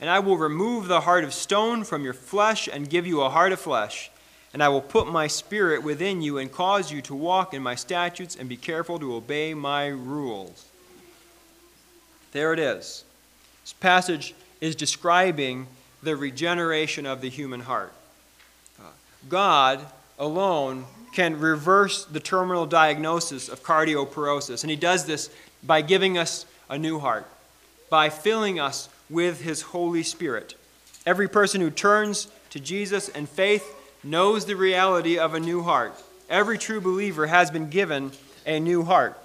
And 0.00 0.08
I 0.08 0.18
will 0.20 0.38
remove 0.38 0.88
the 0.88 1.02
heart 1.02 1.24
of 1.24 1.34
stone 1.34 1.84
from 1.84 2.04
your 2.04 2.14
flesh 2.14 2.70
and 2.72 2.88
give 2.88 3.06
you 3.06 3.20
a 3.20 3.28
heart 3.28 3.52
of 3.52 3.60
flesh. 3.60 4.10
And 4.54 4.62
I 4.62 4.70
will 4.70 4.80
put 4.80 5.06
my 5.06 5.26
spirit 5.26 5.82
within 5.82 6.22
you 6.22 6.38
and 6.38 6.50
cause 6.50 6.90
you 6.90 7.02
to 7.02 7.14
walk 7.14 7.52
in 7.52 7.62
my 7.62 7.74
statutes 7.74 8.34
and 8.34 8.48
be 8.48 8.56
careful 8.56 8.98
to 8.98 9.14
obey 9.14 9.52
my 9.52 9.88
rules. 9.88 10.68
There 12.32 12.54
it 12.54 12.58
is. 12.58 13.04
This 13.62 13.74
passage 13.74 14.34
is 14.62 14.74
describing 14.74 15.66
the 16.02 16.16
regeneration 16.16 17.06
of 17.06 17.20
the 17.20 17.28
human 17.28 17.60
heart. 17.60 17.92
God 19.28 19.80
alone 20.18 20.84
can 21.14 21.38
reverse 21.38 22.04
the 22.04 22.20
terminal 22.20 22.66
diagnosis 22.66 23.48
of 23.48 23.62
cardioporosis, 23.62 24.62
and 24.62 24.70
He 24.70 24.76
does 24.76 25.04
this 25.04 25.30
by 25.62 25.82
giving 25.82 26.18
us 26.18 26.46
a 26.68 26.78
new 26.78 26.98
heart, 26.98 27.26
by 27.90 28.08
filling 28.08 28.58
us 28.58 28.88
with 29.10 29.42
His 29.42 29.62
Holy 29.62 30.02
Spirit. 30.02 30.54
Every 31.04 31.28
person 31.28 31.60
who 31.60 31.70
turns 31.70 32.28
to 32.50 32.60
Jesus 32.60 33.08
in 33.08 33.26
faith 33.26 33.64
knows 34.02 34.46
the 34.46 34.56
reality 34.56 35.18
of 35.18 35.34
a 35.34 35.40
new 35.40 35.62
heart. 35.62 35.94
Every 36.28 36.58
true 36.58 36.80
believer 36.80 37.26
has 37.26 37.50
been 37.50 37.68
given 37.68 38.12
a 38.46 38.58
new 38.58 38.84
heart. 38.84 39.18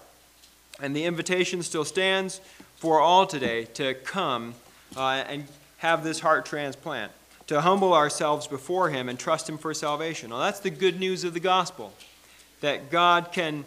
And 0.80 0.96
the 0.96 1.06
invitation 1.06 1.63
still 1.63 1.86
stands 1.86 2.42
for 2.76 3.00
all 3.00 3.26
today 3.26 3.66
to 3.76 3.96
come 3.96 4.54
uh, 4.96 5.24
and 5.28 5.46
have 5.78 6.04
this 6.04 6.20
heart 6.20 6.46
transplant, 6.46 7.12
to 7.48 7.62
humble 7.62 7.94
ourselves 7.94 8.48
before 8.48 8.90
Him 8.90 9.10
and 9.10 9.18
trust 9.18 9.50
Him 9.50 9.58
for 9.58 9.74
salvation. 9.74 10.32
Now, 10.32 10.40
that's 10.40 10.60
the 10.60 10.70
good 10.70 11.00
news 11.00 11.24
of 11.24 11.34
the 11.34 11.40
gospel 11.40 11.94
that 12.62 12.90
God 12.90 13.32
can 13.32 13.66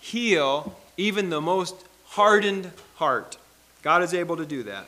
heal 0.00 0.76
even 0.96 1.30
the 1.30 1.40
most 1.40 1.76
hardened 2.06 2.70
heart. 2.96 3.36
God 3.82 4.02
is 4.02 4.14
able 4.14 4.36
to 4.36 4.46
do 4.46 4.62
that. 4.64 4.86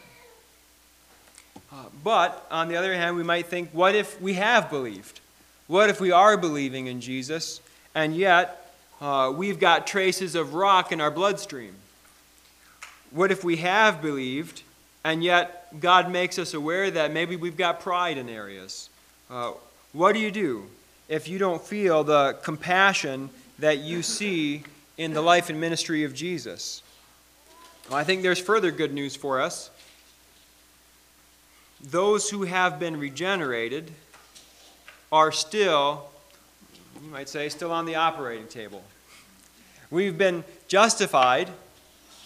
Uh, 1.73 1.85
but, 2.03 2.47
on 2.51 2.69
the 2.69 2.77
other 2.77 2.95
hand, 2.95 3.17
we 3.17 3.23
might 3.23 3.47
think, 3.47 3.71
what 3.73 3.95
if 3.95 4.21
we 4.21 4.35
have 4.35 4.69
believed? 4.69 5.21
What 5.67 5.89
if 5.89 6.01
we 6.01 6.11
are 6.11 6.37
believing 6.37 6.87
in 6.87 7.01
Jesus 7.01 7.61
and 7.95 8.15
yet 8.15 8.75
uh, 9.01 9.33
we've 9.35 9.59
got 9.59 9.87
traces 9.87 10.35
of 10.35 10.55
rock 10.55 10.93
in 10.93 11.01
our 11.01 11.11
bloodstream? 11.11 11.75
What 13.11 13.31
if 13.31 13.45
we 13.45 13.57
have 13.57 14.03
believed, 14.03 14.63
and 15.05 15.23
yet 15.25 15.81
God 15.81 16.11
makes 16.11 16.39
us 16.39 16.55
aware 16.55 16.91
that 16.91 17.13
maybe 17.13 17.37
we've 17.37 17.57
got 17.57 17.81
pride 17.81 18.19
in 18.19 18.29
areas? 18.29 18.89
Uh, 19.31 19.53
what 19.93 20.13
do 20.13 20.19
you 20.19 20.31
do 20.31 20.65
if 21.09 21.29
you 21.29 21.39
don't 21.39 21.63
feel 21.63 22.05
the 22.05 22.39
compassion 22.43 23.31
that 23.59 23.79
you 23.79 24.03
see 24.03 24.63
in 24.97 25.13
the 25.13 25.21
life 25.21 25.51
and 25.51 25.61
ministry 25.61 26.05
of 26.05 26.15
Jesus? 26.15 26.83
Well, 27.89 27.99
I 27.99 28.05
think 28.05 28.23
there's 28.23 28.39
further 28.39 28.71
good 28.71 28.93
news 28.93 29.17
for 29.17 29.41
us. 29.41 29.71
Those 31.83 32.31
who 32.31 32.45
have 32.45 32.79
been 32.79 32.99
regenerated 32.99 33.91
are 35.11 35.33
still, 35.33 36.09
you 37.03 37.11
might 37.11 37.29
say, 37.29 37.49
still 37.49 37.73
on 37.73 37.87
the 37.87 37.97
operating 37.97 38.47
table. 38.47 38.85
We've 39.91 40.17
been 40.17 40.45
justified 40.69 41.51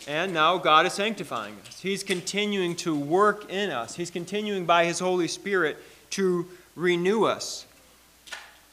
and 0.06 0.32
now 0.32 0.58
God 0.58 0.86
is 0.86 0.92
sanctifying 0.92 1.56
us. 1.66 1.80
He's 1.80 2.02
continuing 2.02 2.76
to 2.76 2.96
work 2.96 3.50
in 3.50 3.70
us. 3.70 3.96
He's 3.96 4.10
continuing 4.10 4.64
by 4.64 4.84
His 4.84 4.98
Holy 4.98 5.28
Spirit 5.28 5.76
to 6.10 6.46
renew 6.76 7.24
us. 7.24 7.66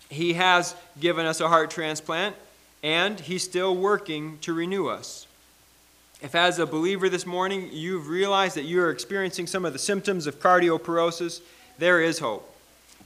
He 0.10 0.34
has 0.34 0.76
given 1.00 1.26
us 1.26 1.42
a 1.42 1.48
heart 1.48 1.72
transplant, 1.72 2.36
and 2.84 3.20
He's 3.20 3.44
still 3.44 3.76
working 3.76 4.38
to 4.40 4.54
renew 4.54 4.88
us. 4.88 5.26
If, 6.22 6.36
as 6.36 6.60
a 6.60 6.66
believer 6.66 7.10
this 7.10 7.26
morning, 7.26 7.70
you've 7.72 8.08
realized 8.08 8.56
that 8.56 8.64
you 8.64 8.82
are 8.82 8.92
experiencing 8.92 9.48
some 9.48 9.66
of 9.66 9.74
the 9.74 9.80
symptoms 9.80 10.28
of 10.28 10.40
cardioporosis, 10.40 11.42
there 11.80 12.00
is 12.00 12.20
hope. 12.20 12.50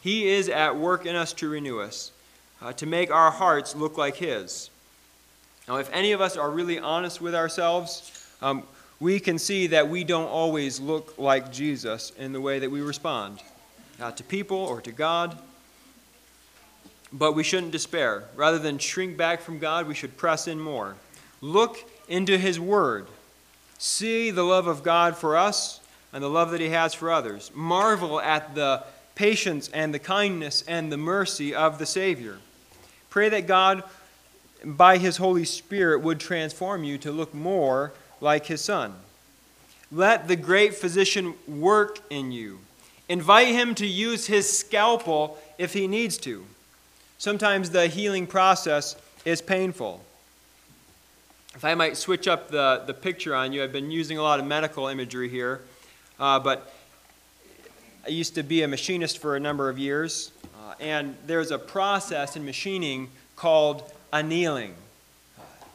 He 0.01 0.27
is 0.27 0.49
at 0.49 0.75
work 0.75 1.05
in 1.05 1.15
us 1.15 1.33
to 1.33 1.49
renew 1.49 1.79
us, 1.79 2.11
uh, 2.61 2.73
to 2.73 2.85
make 2.85 3.09
our 3.09 3.31
hearts 3.31 3.75
look 3.75 3.97
like 3.97 4.17
His. 4.17 4.69
Now, 5.67 5.77
if 5.77 5.91
any 5.91 6.11
of 6.11 6.21
us 6.21 6.37
are 6.37 6.49
really 6.49 6.77
honest 6.77 7.19
with 7.21 7.33
ourselves, 7.33 8.16
um, 8.41 8.63
we 8.99 9.19
can 9.19 9.37
see 9.37 9.67
that 9.67 9.89
we 9.89 10.03
don't 10.03 10.27
always 10.27 10.79
look 10.79 11.15
like 11.17 11.51
Jesus 11.51 12.11
in 12.17 12.33
the 12.33 12.41
way 12.41 12.59
that 12.59 12.69
we 12.69 12.81
respond 12.81 13.39
uh, 13.99 14.11
to 14.11 14.23
people 14.23 14.57
or 14.57 14.81
to 14.81 14.91
God. 14.91 15.37
But 17.13 17.33
we 17.33 17.43
shouldn't 17.43 17.71
despair. 17.71 18.25
Rather 18.35 18.59
than 18.59 18.79
shrink 18.79 19.15
back 19.15 19.41
from 19.41 19.59
God, 19.59 19.87
we 19.87 19.93
should 19.93 20.17
press 20.17 20.47
in 20.47 20.59
more. 20.59 20.95
Look 21.41 21.77
into 22.07 22.37
His 22.37 22.59
Word. 22.59 23.07
See 23.77 24.31
the 24.31 24.43
love 24.43 24.67
of 24.67 24.83
God 24.83 25.15
for 25.15 25.37
us 25.37 25.79
and 26.11 26.23
the 26.23 26.29
love 26.29 26.51
that 26.51 26.61
He 26.61 26.69
has 26.69 26.93
for 26.93 27.11
others. 27.11 27.51
Marvel 27.53 28.19
at 28.19 28.55
the 28.55 28.83
patience 29.15 29.69
and 29.73 29.93
the 29.93 29.99
kindness 29.99 30.63
and 30.67 30.91
the 30.91 30.97
mercy 30.97 31.53
of 31.53 31.79
the 31.79 31.85
Savior. 31.85 32.39
Pray 33.09 33.29
that 33.29 33.47
God, 33.47 33.83
by 34.63 34.97
His 34.97 35.17
Holy 35.17 35.45
Spirit, 35.45 36.01
would 36.01 36.19
transform 36.19 36.83
you 36.83 36.97
to 36.99 37.11
look 37.11 37.33
more 37.33 37.93
like 38.21 38.45
his 38.45 38.61
son. 38.61 38.93
Let 39.91 40.27
the 40.27 40.35
great 40.35 40.75
physician 40.75 41.33
work 41.47 41.99
in 42.09 42.31
you. 42.31 42.59
Invite 43.09 43.49
him 43.49 43.73
to 43.75 43.87
use 43.87 44.27
his 44.27 44.57
scalpel 44.57 45.37
if 45.57 45.73
he 45.73 45.87
needs 45.87 46.17
to. 46.19 46.45
Sometimes 47.17 47.69
the 47.69 47.87
healing 47.87 48.27
process 48.27 48.95
is 49.23 49.41
painful. 49.41 50.03
If 51.55 51.65
I 51.65 51.73
might 51.73 51.97
switch 51.97 52.27
up 52.27 52.49
the, 52.49 52.83
the 52.85 52.93
picture 52.93 53.33
on 53.33 53.53
you, 53.53 53.63
I've 53.63 53.71
been 53.71 53.89
using 53.89 54.17
a 54.17 54.21
lot 54.21 54.39
of 54.39 54.45
medical 54.45 54.87
imagery 54.87 55.29
here, 55.29 55.61
uh, 56.19 56.39
but 56.39 56.71
I 58.05 58.09
used 58.09 58.35
to 58.35 58.43
be 58.43 58.61
a 58.61 58.67
machinist 58.67 59.17
for 59.17 59.35
a 59.35 59.39
number 59.39 59.69
of 59.69 59.79
years, 59.79 60.31
uh, 60.55 60.75
and 60.79 61.15
there's 61.25 61.51
a 61.51 61.57
process 61.57 62.35
in 62.35 62.45
machining 62.45 63.09
called 63.35 63.91
annealing. 64.13 64.75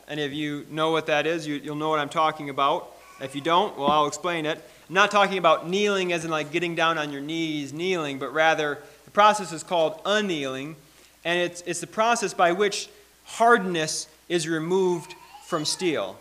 Any 0.08 0.24
of 0.24 0.32
you 0.32 0.66
know 0.70 0.90
what 0.90 1.06
that 1.06 1.26
is? 1.26 1.46
You, 1.46 1.60
will 1.64 1.76
know 1.76 1.88
what 1.88 1.98
I'm 1.98 2.08
talking 2.08 2.50
about. 2.50 2.90
If 3.20 3.34
you 3.34 3.40
don't, 3.40 3.78
well, 3.78 3.88
I'll 3.88 4.06
explain 4.06 4.46
it. 4.46 4.58
I'm 4.88 4.94
not 4.94 5.10
talking 5.10 5.38
about 5.38 5.68
kneeling 5.68 6.12
as 6.12 6.24
in 6.24 6.30
like 6.30 6.50
getting 6.50 6.74
down 6.74 6.98
on 6.98 7.12
your 7.12 7.20
knees, 7.20 7.72
kneeling, 7.72 8.18
but 8.18 8.32
rather 8.32 8.78
the 9.04 9.10
process 9.10 9.52
is 9.52 9.62
called 9.62 10.00
annealing, 10.04 10.76
and 11.24 11.38
it's, 11.38 11.62
it's 11.62 11.80
the 11.80 11.86
process 11.86 12.34
by 12.34 12.52
which 12.52 12.88
hardness 13.24 14.08
is 14.28 14.48
removed 14.48 15.14
from 15.46 15.64
steel. 15.64 16.18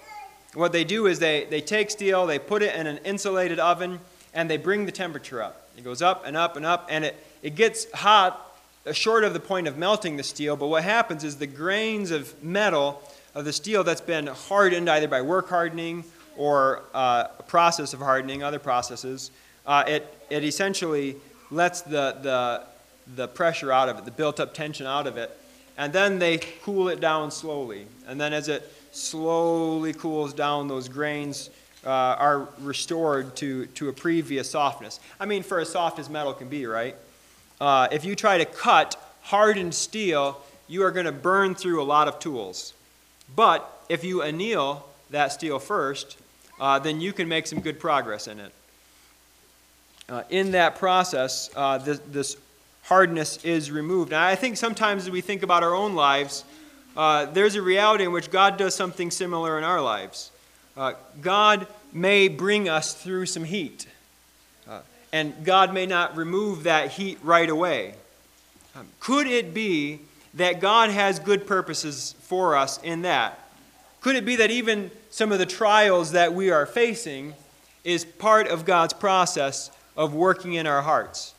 What 0.53 0.73
they 0.73 0.83
do 0.83 1.07
is 1.07 1.19
they, 1.19 1.45
they 1.45 1.61
take 1.61 1.89
steel, 1.89 2.27
they 2.27 2.37
put 2.37 2.61
it 2.61 2.75
in 2.75 2.85
an 2.85 2.97
insulated 2.99 3.59
oven, 3.59 3.99
and 4.33 4.49
they 4.49 4.57
bring 4.57 4.85
the 4.85 4.91
temperature 4.91 5.41
up. 5.41 5.69
It 5.77 5.83
goes 5.83 6.01
up 6.01 6.25
and 6.25 6.37
up 6.37 6.55
and 6.55 6.65
up, 6.65 6.87
and 6.89 7.05
it, 7.05 7.15
it 7.41 7.55
gets 7.55 7.91
hot 7.93 8.47
uh, 8.85 8.91
short 8.91 9.23
of 9.23 9.33
the 9.33 9.39
point 9.39 9.67
of 9.67 9.77
melting 9.77 10.17
the 10.17 10.23
steel, 10.23 10.55
but 10.55 10.67
what 10.67 10.83
happens 10.83 11.23
is 11.23 11.37
the 11.37 11.47
grains 11.47 12.11
of 12.11 12.41
metal 12.43 13.01
of 13.33 13.45
the 13.45 13.53
steel 13.53 13.83
that's 13.83 14.01
been 14.01 14.27
hardened 14.27 14.89
either 14.89 15.07
by 15.07 15.21
work 15.21 15.49
hardening 15.49 16.03
or 16.37 16.83
uh, 16.93 17.27
a 17.39 17.43
process 17.43 17.93
of 17.93 17.99
hardening, 17.99 18.43
other 18.43 18.59
processes, 18.59 19.31
uh, 19.65 19.83
it, 19.87 20.17
it 20.29 20.43
essentially 20.43 21.15
lets 21.49 21.81
the, 21.81 22.17
the, 22.21 22.63
the 23.15 23.27
pressure 23.27 23.71
out 23.71 23.89
of 23.89 23.97
it, 23.97 24.05
the 24.05 24.11
built 24.11 24.39
up 24.39 24.53
tension 24.53 24.85
out 24.85 25.07
of 25.07 25.17
it, 25.17 25.37
and 25.77 25.93
then 25.93 26.19
they 26.19 26.37
cool 26.63 26.89
it 26.89 26.99
down 26.99 27.31
slowly. 27.31 27.85
And 28.07 28.19
then 28.19 28.33
as 28.33 28.47
it 28.47 28.71
slowly 28.91 29.93
cools 29.93 30.33
down, 30.33 30.67
those 30.67 30.89
grains 30.89 31.49
uh, 31.85 31.89
are 31.89 32.47
restored 32.59 33.35
to, 33.37 33.65
to 33.67 33.89
a 33.89 33.93
previous 33.93 34.49
softness. 34.49 34.99
I 35.19 35.25
mean, 35.25 35.43
for 35.43 35.59
as 35.59 35.71
soft 35.71 35.99
as 35.99 36.09
metal 36.09 36.33
can 36.33 36.49
be, 36.49 36.65
right? 36.65 36.95
Uh, 37.59 37.87
if 37.91 38.05
you 38.05 38.15
try 38.15 38.37
to 38.37 38.45
cut 38.45 38.95
hardened 39.21 39.73
steel, 39.73 40.41
you 40.67 40.83
are 40.83 40.91
going 40.91 41.05
to 41.05 41.11
burn 41.11 41.55
through 41.55 41.81
a 41.81 41.85
lot 41.85 42.07
of 42.07 42.19
tools. 42.19 42.73
But 43.35 43.85
if 43.89 44.03
you 44.03 44.21
anneal 44.21 44.87
that 45.09 45.31
steel 45.31 45.59
first, 45.59 46.17
uh, 46.59 46.79
then 46.79 47.01
you 47.01 47.13
can 47.13 47.27
make 47.27 47.47
some 47.47 47.59
good 47.59 47.79
progress 47.79 48.27
in 48.27 48.39
it. 48.39 48.51
Uh, 50.09 50.23
in 50.29 50.51
that 50.51 50.75
process, 50.75 51.49
uh, 51.55 51.77
this, 51.77 51.99
this, 52.11 52.37
hardness 52.83 53.43
is 53.43 53.71
removed. 53.71 54.11
And 54.11 54.21
I 54.21 54.35
think 54.35 54.57
sometimes 54.57 55.03
as 55.03 55.11
we 55.11 55.21
think 55.21 55.43
about 55.43 55.63
our 55.63 55.73
own 55.73 55.95
lives, 55.95 56.43
uh, 56.97 57.25
there's 57.25 57.55
a 57.55 57.61
reality 57.61 58.03
in 58.03 58.11
which 58.11 58.31
God 58.31 58.57
does 58.57 58.75
something 58.75 59.11
similar 59.11 59.57
in 59.57 59.63
our 59.63 59.81
lives. 59.81 60.31
Uh, 60.75 60.93
God 61.21 61.67
may 61.93 62.27
bring 62.27 62.69
us 62.69 62.93
through 62.93 63.27
some 63.27 63.43
heat, 63.43 63.87
uh, 64.69 64.81
and 65.13 65.45
God 65.45 65.73
may 65.73 65.85
not 65.85 66.17
remove 66.17 66.63
that 66.63 66.91
heat 66.91 67.17
right 67.23 67.49
away. 67.49 67.95
Um, 68.75 68.87
could 68.99 69.27
it 69.27 69.53
be 69.53 69.99
that 70.33 70.59
God 70.59 70.89
has 70.89 71.19
good 71.19 71.45
purposes 71.45 72.15
for 72.21 72.55
us 72.55 72.81
in 72.81 73.01
that? 73.01 73.39
Could 74.01 74.15
it 74.15 74.25
be 74.25 74.37
that 74.37 74.51
even 74.51 74.91
some 75.09 75.31
of 75.31 75.39
the 75.39 75.45
trials 75.45 76.13
that 76.13 76.33
we 76.33 76.49
are 76.49 76.65
facing 76.65 77.33
is 77.83 78.05
part 78.05 78.47
of 78.47 78.65
God's 78.65 78.93
process 78.93 79.71
of 79.95 80.13
working 80.13 80.53
in 80.53 80.65
our 80.65 80.81
hearts, 80.81 81.33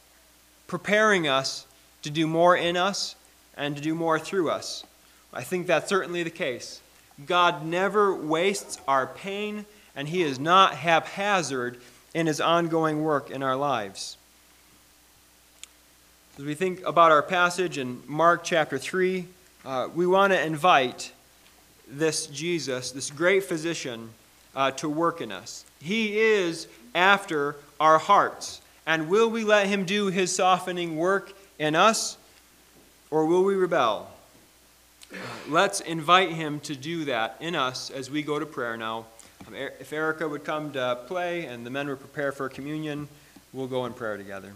preparing 0.67 1.27
us 1.27 1.67
to 2.03 2.11
do 2.11 2.27
more 2.27 2.57
in 2.57 2.77
us 2.77 3.17
and 3.57 3.77
to 3.77 3.83
do 3.83 3.95
more 3.95 4.19
through 4.19 4.51
us? 4.51 4.85
I 5.33 5.43
think 5.43 5.67
that's 5.67 5.89
certainly 5.89 6.23
the 6.23 6.31
case. 6.31 6.81
God 7.27 7.65
never 7.65 8.15
wastes 8.15 8.79
our 8.87 9.07
pain, 9.07 9.65
and 9.97 10.09
He 10.09 10.23
is 10.23 10.39
not 10.39 10.75
haphazard 10.75 11.81
in 12.15 12.27
His 12.27 12.41
ongoing 12.41 13.03
work 13.03 13.31
in 13.31 13.43
our 13.43 13.57
lives. 13.57 14.17
As 16.39 16.47
we 16.47 16.55
think 16.55 16.81
about 16.87 17.13
our 17.13 17.23
passage 17.23 17.77
in 17.77 18.03
Mark 18.07 18.43
chapter 18.43 18.79
3, 18.79 19.27
uh, 19.67 19.89
we 19.95 20.07
want 20.07 20.33
to 20.33 20.43
invite 20.43 21.13
this 21.87 22.27
Jesus, 22.27 22.91
this 22.91 23.11
great 23.11 23.45
physician, 23.45 24.09
uh, 24.57 24.71
to 24.71 24.89
work 24.89 25.21
in 25.21 25.31
us. 25.31 25.67
He 25.79 26.19
is 26.19 26.69
after 26.95 27.57
our 27.79 27.99
hearts. 27.99 28.63
And 28.87 29.11
will 29.11 29.29
we 29.29 29.45
let 29.45 29.67
him 29.67 29.85
do 29.85 30.07
his 30.07 30.35
softening 30.35 30.97
work 30.97 31.35
in 31.59 31.75
us, 31.75 32.17
or 33.11 33.27
will 33.27 33.45
we 33.45 33.55
rebel? 33.55 34.11
Let's 35.51 35.81
invite 35.81 36.31
him 36.31 36.61
to 36.61 36.75
do 36.75 37.05
that 37.05 37.37
in 37.41 37.55
us 37.55 37.91
as 37.91 38.11
we 38.11 38.23
go 38.23 38.39
to 38.39 38.47
prayer 38.47 38.79
now. 38.79 39.05
Um, 39.47 39.55
if 39.55 39.93
Erica 39.93 40.27
would 40.27 40.45
come 40.45 40.73
to 40.73 40.99
play 41.07 41.45
and 41.45 41.67
the 41.67 41.71
men 41.71 41.89
would 41.89 42.01
prepare 42.01 42.33
for 42.33 42.49
communion, 42.49 43.07
we'll 43.53 43.67
go 43.67 43.85
in 43.85 43.93
prayer 43.93 44.17
together. 44.17 44.55